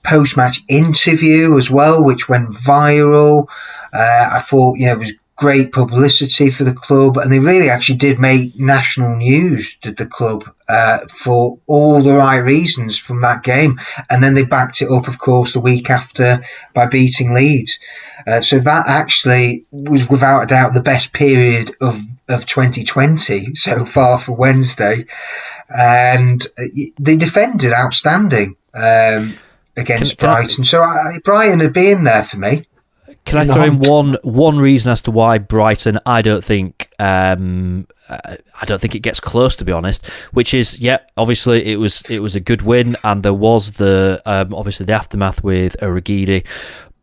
[0.03, 3.47] post match interview as well, which went viral.
[3.93, 7.97] Uh, I thought you know was great publicity for the club, and they really actually
[7.97, 13.41] did make national news, did the club, uh, for all the right reasons from that
[13.41, 13.79] game.
[14.09, 17.79] And then they backed it up, of course, the week after by beating Leeds.
[18.27, 23.85] Uh, so that actually was without a doubt the best period of, of 2020 so
[23.85, 25.05] far for Wednesday.
[25.69, 26.65] And uh,
[26.99, 29.35] they defended outstanding um,
[29.77, 30.63] against can, can Brighton.
[30.65, 32.65] I, so I, Brighton had been there for me.
[33.25, 35.99] Can I throw in one one reason as to why Brighton?
[36.05, 40.05] I don't think um, I don't think it gets close to be honest.
[40.33, 44.21] Which is, yeah, obviously it was it was a good win, and there was the
[44.25, 46.45] um, obviously the aftermath with Urhoghide,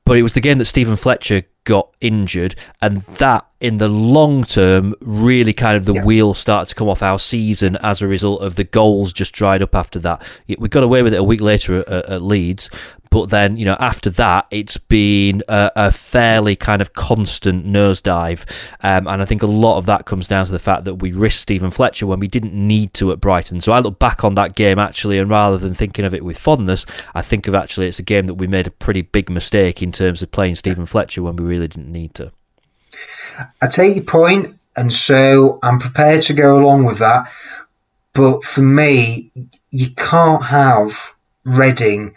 [0.05, 4.45] but it was the game that Steven Fletcher got injured, and that in the long
[4.45, 6.05] term really kind of the yeah.
[6.05, 9.63] wheels started to come off our season as a result of the goals just dried
[9.63, 10.23] up after that.
[10.59, 12.71] We got away with it a week later at, at Leeds,
[13.17, 18.45] but then, you know, after that, it's been a, a fairly kind of constant nosedive.
[18.83, 21.13] Um, and I think a lot of that comes down to the fact that we
[21.13, 23.63] risked Steven Fletcher when we didn't need to at Brighton.
[23.63, 26.37] So I look back on that game actually, and rather than thinking of it with
[26.37, 29.83] fondness, I think of actually it's a game that we made a pretty big mistake
[29.83, 32.33] in terms of playing Steven Fletcher when we really didn't need to.
[33.63, 37.33] I take your point, and so I'm prepared to go along with that.
[38.13, 39.31] But for me,
[39.71, 42.17] you can't have Reading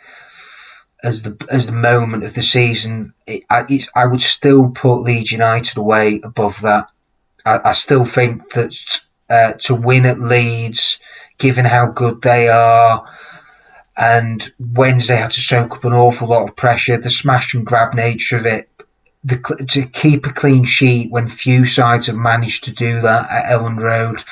[1.04, 3.14] as the as the moment of the season.
[3.26, 6.90] It, I, it, I would still put Leeds United away above that.
[7.46, 8.76] I, I still think that
[9.30, 11.00] uh, to win at Leeds,
[11.38, 13.06] given how good they are,
[13.96, 17.94] and Wednesday had to soak up an awful lot of pressure, the smash and grab
[17.94, 18.70] nature of it,
[19.24, 19.38] the,
[19.70, 23.82] to keep a clean sheet when few sides have managed to do that at Elland
[23.82, 24.24] Road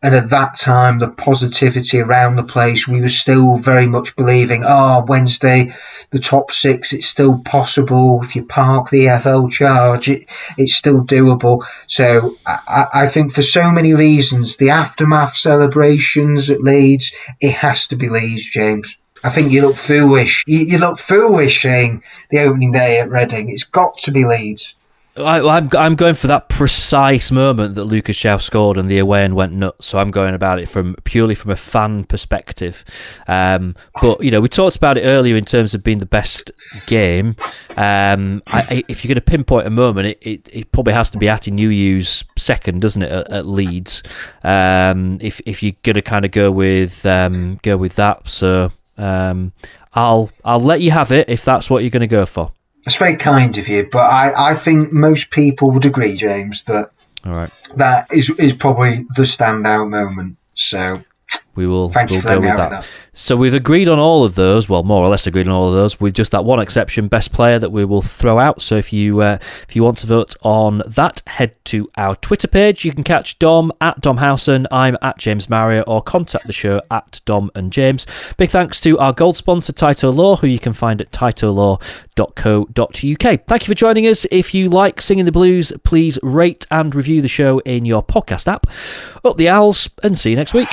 [0.00, 4.62] and at that time, the positivity around the place, we were still very much believing,
[4.64, 5.74] oh, Wednesday,
[6.10, 8.22] the top six, it's still possible.
[8.22, 10.26] If you park the EFL charge, it,
[10.56, 11.66] it's still doable.
[11.88, 17.88] So I, I think for so many reasons, the aftermath celebrations at Leeds, it has
[17.88, 18.96] to be Leeds, James.
[19.24, 20.44] I think you look foolish.
[20.46, 23.48] You, you look foolish saying the opening day at Reading.
[23.48, 24.74] It's got to be Leeds.
[25.18, 29.24] I, I'm I'm going for that precise moment that Lucas João scored and the away
[29.24, 29.86] end went nuts.
[29.86, 32.84] So I'm going about it from purely from a fan perspective.
[33.26, 36.50] Um, but you know, we talked about it earlier in terms of being the best
[36.86, 37.36] game.
[37.76, 41.18] Um, I, if you're going to pinpoint a moment, it, it, it probably has to
[41.18, 44.02] be Atdhe second, doesn't it, at, at Leeds?
[44.42, 48.72] Um, if if you're going to kind of go with um, go with that, so
[48.96, 49.52] um,
[49.94, 52.52] I'll I'll let you have it if that's what you're going to go for.
[52.86, 56.90] It's very kind of you, but I, I think most people would agree, James, that
[57.24, 60.36] All right, that is is probably the standout moment.
[60.54, 61.02] So
[61.54, 62.70] we will thank you we'll for go with that.
[62.70, 62.88] that.
[63.20, 64.68] So we've agreed on all of those.
[64.68, 67.32] Well, more or less agreed on all of those, with just that one exception, best
[67.32, 68.62] player that we will throw out.
[68.62, 69.38] So if you uh,
[69.68, 72.84] if you want to vote on that, head to our Twitter page.
[72.84, 74.68] You can catch Dom at Dom Howson.
[74.70, 78.06] I'm at James Mario, or contact the show at Dom and James.
[78.36, 83.46] Big thanks to our gold sponsor, Taito Law, who you can find at taitolaw.co.uk.
[83.46, 84.26] Thank you for joining us.
[84.30, 88.46] If you like singing the blues, please rate and review the show in your podcast
[88.46, 88.68] app.
[89.24, 90.68] Up the owls, and see you next week.